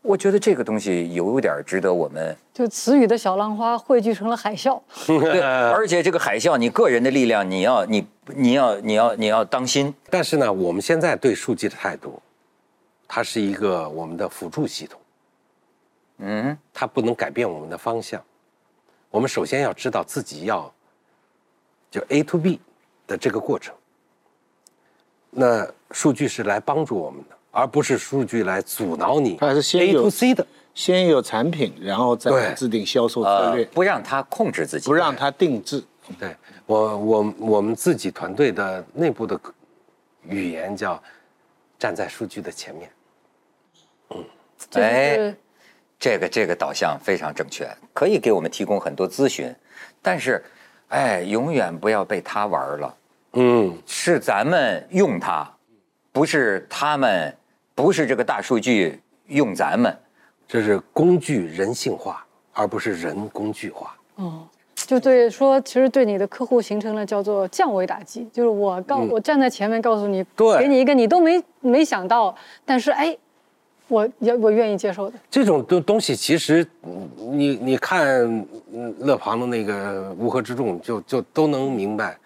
[0.02, 4.80] 我觉得这个东西有点值得我们就词语的小浪花汇聚成了海啸。
[5.06, 9.94] 对，而且这个海啸，你个人的力量，你要你你要你要你要当心。
[10.10, 12.20] 但是呢，我们现在对数据的态度，
[13.06, 15.00] 它是一个我们的辅助系统，
[16.18, 18.20] 嗯，它不能改变我们的方向。
[19.10, 20.72] 我们首先要知道自己要
[21.88, 22.60] 就 A to B
[23.08, 23.74] 的这个过程。
[25.30, 29.34] 那数据是来帮助我们的，而不是数据来阻挠你。
[29.34, 35.82] 它是先 A 有 to C 的，先有产品，然后再对制定销售策呃略，，不让他控制自己，不让它定制。
[36.18, 36.34] 对
[36.66, 39.38] 我我我们自己团队的内部的
[40.22, 41.02] 语言叫
[41.78, 42.90] 站在数据的前面。
[44.10, 44.24] 嗯
[44.70, 45.34] 就哎
[45.98, 49.54] 这个这个导向非常正确，可以给我们提供很多咨询，
[50.00, 50.42] 但是，
[50.88, 52.94] 哎，永远不要被他玩了。
[53.34, 55.48] 嗯，是咱们用它，
[56.12, 57.34] 不是他们，
[57.74, 59.94] 不是这个大数据用咱们。
[60.46, 62.24] 这是工具人性化，
[62.54, 63.94] 而不是人工具化。
[64.16, 64.48] 哦
[64.86, 72.34] 就对说，其实对你的客户形成了叫做降维打击，就是我告、我站在前面告诉你，嗯对给你一个你都没没想到，
[72.64, 73.14] 但是哎，
[73.88, 75.18] 我也我愿意接受的。
[75.30, 78.24] 这种东东西其实，嗯你你看
[78.72, 82.16] 嗯勒庞的那个乌合之众，就就都能明白。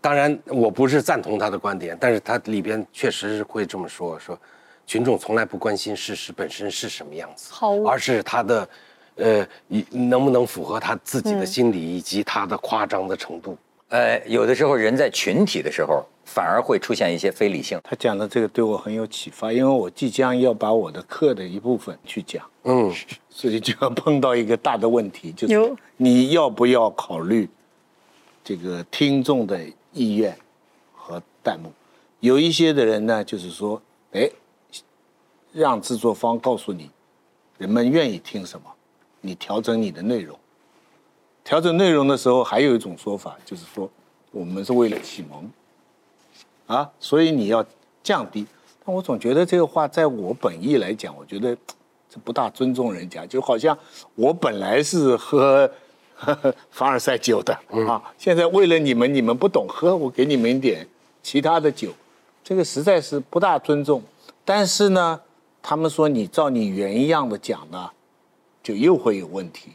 [0.00, 4.38] 当然，我不是赞同他的观点，但是他里边确实是会这么说：说
[4.86, 8.68] 群众从来不关心事实本身是什么样子，好而是他的，
[9.16, 13.58] 呃，以能不能符合他自己的心理以及他的夸张的程度。
[13.88, 17.80] 呃，有的时候人在群体的时候，反而会出现一些非理性。
[17.84, 22.92] 他讲的这个对我很有启发，因为我即将要把我的课的一部分去讲，嗯，
[23.30, 27.48] 所以就要碰到一个大的问题，就是你要不要考虑
[28.42, 29.60] 这个听众的
[29.92, 30.36] 意愿
[30.92, 31.72] 和弹幕？
[32.18, 33.80] 有一些的人呢，就是说，
[34.10, 34.28] 哎，
[35.52, 36.90] 让制作方告诉你
[37.56, 38.66] 人们愿意听什么，
[39.20, 40.36] 你调整你的内容。
[41.46, 43.88] 调整内容的时候，还有一种说法，就是说
[44.32, 45.48] 我们是为了启蒙
[46.66, 47.64] 啊，所以你要
[48.02, 48.44] 降低。
[48.84, 51.56] 但我总觉得这个话，在我本意来讲，我觉得
[52.10, 53.78] 这不大尊重人家，就好像
[54.16, 55.70] 我本来是喝
[56.72, 57.56] 凡尔赛酒的
[57.88, 60.84] 啊，现在为了你们，你们不懂喝，我给你们一点
[61.22, 61.92] 其他的酒，
[62.42, 64.02] 这个实在是不大尊重。
[64.44, 65.20] 但是呢，
[65.62, 67.88] 他们说你照你原样的讲呢，
[68.64, 69.70] 就又会有问题，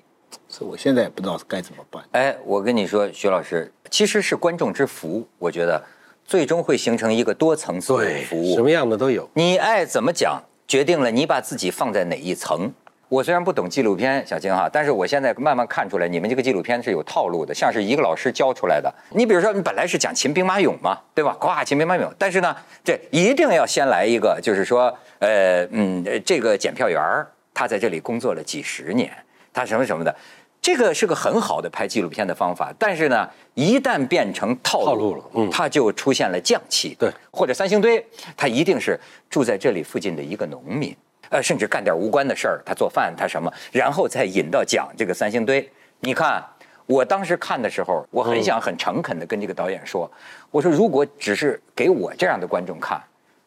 [0.52, 2.04] 所以我现在也不知道该怎么办。
[2.12, 5.82] 哎，我跟你说，徐老师，其实是观众之福，我觉得
[6.26, 8.54] 最终会形成一个多层次的对，服务。
[8.54, 9.28] 什么样的都有。
[9.34, 12.70] 你爱怎么讲，决定了你把自己放在哪一层。
[13.08, 18.93] 我虽然不懂纪录片，小金哈，但是我现在慢慢看出来，你们这个纪录片是有套路的，像是一个老师教出来的。
[19.10, 21.36] 你比如说，你本来是讲秦兵马俑嘛，对吧？
[21.39, 29.12] 咵，秦兵马俑，但是呢，这一定要先来一个，就是说，呃，嗯，呃这个检票员儿他在这里工作了几十年，
[29.52, 30.16] 他什么什么的，
[30.62, 32.72] 这个是个很好的拍纪录片的方法。
[32.78, 36.95] 但是呢，一旦变成套路了嗯它就出现了匠气。
[36.99, 38.05] 对，或者三星堆，
[38.38, 38.99] 它一定是
[39.30, 40.95] 住在这里附近的一个农民，
[41.30, 45.68] 呃，甚至干点无关的事儿，他做饭，他什么，然后再引到讲这个三星堆。
[45.99, 46.43] 你看，
[46.86, 50.09] 我当时看的时候，我很想很诚恳地跟这个导演说，
[50.51, 53.01] 我说如果只是给我这样的观众看，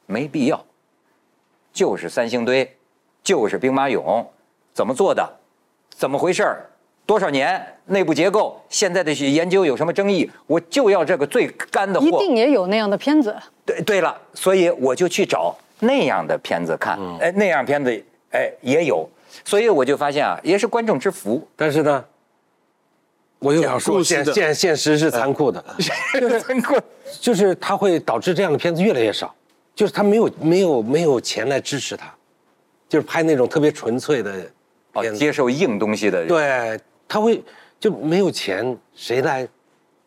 [0.07, 0.65] 没必要，
[1.73, 2.77] 就是三星堆，
[3.23, 4.27] 就是兵马俑，
[4.73, 5.39] 怎么做的，
[5.91, 6.67] 怎么回事儿。
[7.07, 10.31] 多少年内部结构，现在的研究有什么争议？
[10.47, 12.07] 我就要这个最干的货。
[12.07, 13.37] 一定也有那样的片子，
[13.67, 19.09] 对对了，所以我就去找那样的片子看，哎，那样片子哎也有，
[19.45, 21.47] 所以我就发现啊，也是观众之福。
[21.57, 22.03] 但是呢，
[23.39, 25.63] 我又要说现现现实是残酷的，
[26.19, 26.45] 就是
[27.21, 29.35] 就是它会导致这样的片子越来越少，
[29.75, 32.07] 就是他没有没有没有钱来支持它，
[32.89, 34.33] 就是拍那种特别纯粹的
[34.95, 37.43] 哦，片子，接受硬东西的人，对，他会
[37.79, 39.47] 就没有钱，谁来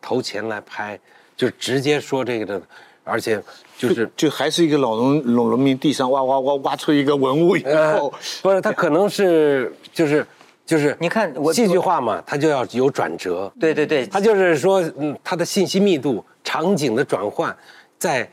[0.00, 0.98] 投钱来拍？
[1.36, 2.60] 就直接说这个的，
[3.04, 3.40] 而且
[3.76, 10.26] 就是就还是一个老农老农民地上挖挖挖挖出一个文物以呃后，，不是他可能是就是
[10.66, 17.56] 就是你看我戏剧化嘛，他就要有转折，对对对，他就是说，嗯，他的信息密度、场景的转换，
[17.98, 18.28] 在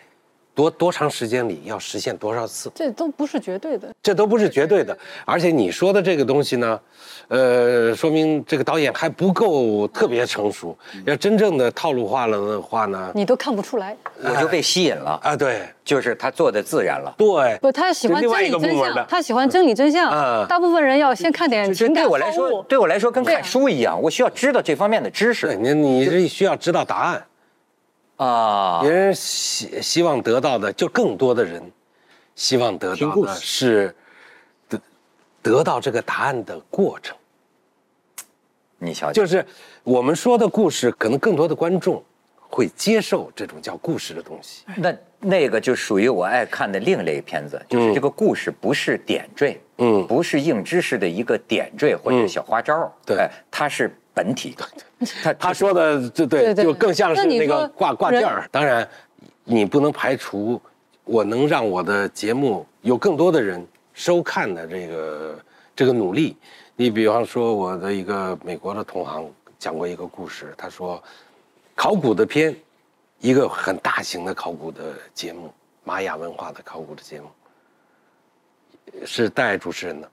[0.56, 3.94] 多多长时间里要实现多少次，这都不是绝对的。
[4.02, 4.98] 这都不是绝对的。
[5.26, 6.80] 而且你说的这个东西呢，
[7.28, 10.76] 呃，说明这个导演还不够特别成熟。
[11.06, 17.14] 要真正的套路化了的话呢，你都看不出来，我就被吸引了，啊，对就是他做的自然了。
[17.18, 20.10] 对，不，他喜欢真就另外一理真相个部门的，他喜欢真理真相。
[20.10, 27.22] 嗯大部分人要先看点这情感对我来说，对我来说跟看书一样，我需要知道这方面的知对识你你是需要知道答案。
[28.18, 28.82] 啊。
[28.82, 28.92] 别。
[28.92, 31.62] 人希希望得到的，就更多的人
[32.36, 33.96] 希望得到的是
[34.68, 34.80] 得
[35.42, 37.16] 得到这个答案的过程。
[38.78, 39.46] 你瞧瞧，就是
[39.84, 42.04] 我们说的故事，可能更多的观众
[42.50, 44.66] 会接受这种叫故事的东西。
[44.76, 50.06] 那那个就属于我爱看的另类片子，就是这个故事不是点缀，嗯。
[50.06, 53.18] 不是硬知识的一个点缀或者小花招，对。
[53.18, 54.56] 哎，它是本体。
[55.22, 58.50] 他他说的就对，就更像是那个说挂挂件儿。
[58.52, 58.90] 当然，
[59.44, 60.60] 你不能排除
[61.04, 63.64] 我能让我的节目有更多的人
[63.94, 65.40] 收看的这个
[65.76, 66.36] 这个努力。
[66.78, 71.02] 你比方说，我的一个美国的同行讲过一个故事，他说，
[71.76, 72.56] 考古的片，
[73.20, 75.54] 一个很大型的考古的节目，
[75.84, 77.28] 玛雅文化的考古的节目，
[79.06, 80.12] 是带主持人的，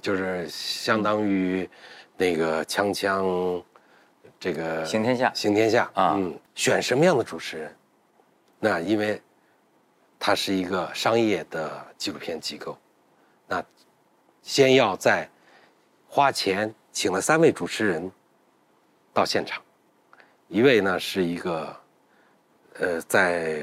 [0.00, 1.68] 就是相当于
[2.16, 3.62] 那个锵锵。
[4.38, 7.74] 这个行天下行天下啊嗯，选什么样的主持人？
[8.60, 9.20] 那因为
[10.18, 12.76] 它是一个商业的纪录片机构，
[13.46, 13.64] 那
[14.42, 15.26] 先要在
[16.06, 18.12] 花钱请了三位主持人
[19.14, 19.62] 到现场，
[20.48, 21.74] 一位呢是一个
[22.78, 23.62] 呃在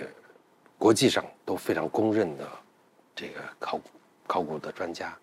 [0.79, 2.47] 国际上都非常公认的
[3.15, 3.83] 这个考古
[4.25, 5.15] 考古的专家，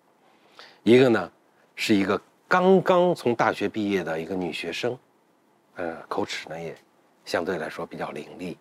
[0.83, 1.29] 一个呢
[1.75, 2.19] 是一个
[2.51, 4.97] 刚刚从大学毕业的一个女学生。
[5.77, 6.75] 呃，口齿呢也
[7.23, 8.57] 相对来说比较伶俐。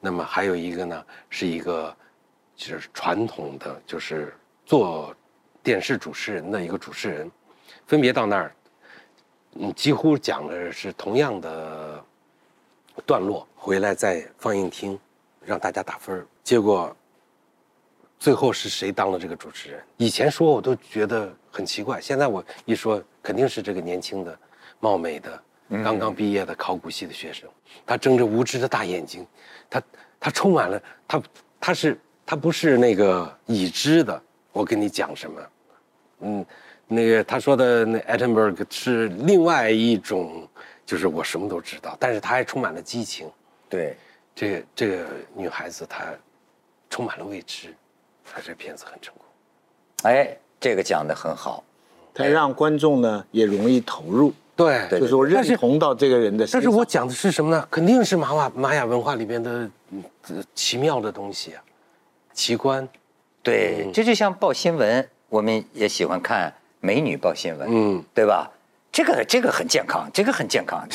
[0.00, 1.94] 那么还有一个呢，是一个
[2.56, 5.14] 就是传统的，就是做
[5.62, 7.30] 电视主持人的一个主持人，
[7.86, 8.56] 分别到那儿，
[9.56, 12.02] 嗯，几乎讲的是同样的
[13.04, 14.98] 段落，回来在放映厅
[15.44, 16.26] 让大家打分。
[16.42, 16.96] 结果
[18.18, 19.84] 最后是谁当了这个主持人？
[19.98, 24.38] 以前说我都觉得很奇怪，现在我一说，肯定是这个年轻的、
[24.78, 25.42] 貌美的。
[25.82, 27.50] 刚刚毕业的考古系的学生，
[27.84, 29.26] 他睁着无知的大眼睛，
[29.68, 29.82] 他
[30.20, 31.22] 他充满了他
[31.58, 34.22] 他是他不是那个已知的。
[34.52, 35.42] 我跟你讲什么？
[36.20, 36.46] 嗯，
[36.86, 40.48] 那个他说的那 Attenberg 是另外一种，
[40.86, 43.28] 就是我什么都知道，但是他还充满了激情。
[43.68, 43.96] 对，
[44.32, 46.14] 这个这个女孩子她
[46.88, 47.74] 充满了未知，
[48.24, 49.24] 她这片子很成功。
[50.04, 51.62] 哎，这个讲的很好。
[52.14, 56.72] 他让观众呢也容易投入，对，就是我认同到这个人的身但上。
[56.72, 57.68] 是我讲的是什么呢？
[57.70, 59.70] 肯定是玛雅玛雅文化里边的
[60.54, 61.62] 奇妙的东西啊，
[62.32, 62.88] 奇观。
[63.40, 68.50] 对，这就像报新闻，我们也喜欢看美女报新闻，嗯，对吧？
[68.90, 70.86] 这个这个很健康，这个很健康，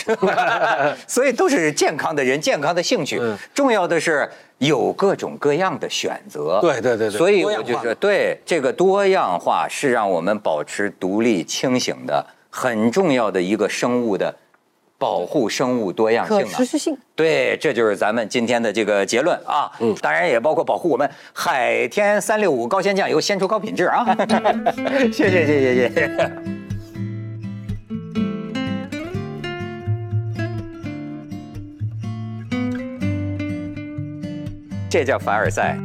[1.07, 3.19] 所以都是健康的人，健康的兴趣。
[3.21, 6.59] 嗯重要的是有各种各样的选择。
[6.61, 14.35] 对对对对所以我就说，对这个多样化是让我们保持独立清醒的很重要的一个生物的
[14.97, 16.65] 保护生物多样性啊可持。
[16.65, 16.97] 续性。
[17.15, 19.71] 对，这就是咱们今天的这个结论啊。
[19.79, 24.03] 嗯，当然也包括保护我们海天三六五高鲜酱油，鲜出高品质啊。
[25.11, 26.62] 谢谢谢谢谢谢。
[34.93, 35.75] 这叫凡尔赛。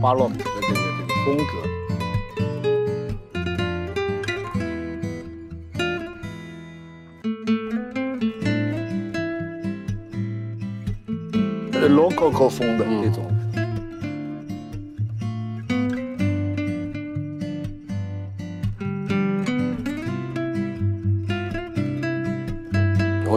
[0.00, 1.52] 巴洛克的这个这个风格。
[11.78, 13.31] 呃，罗可可风的这种，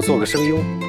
[0.06, 0.85] 做个声优。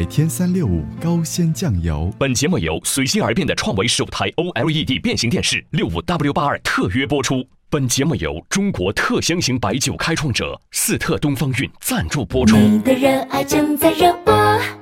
[0.00, 2.10] 海天三六五高鲜酱油。
[2.18, 7.46] 本节目由随心而变的创维首台 OLED 变形电视六五 W 八二特约播出。
[7.68, 12.56] 本节目由中国特香型白酒开创者四特东方韵赞助播出。
[12.56, 14.79] 你的热爱正在热播。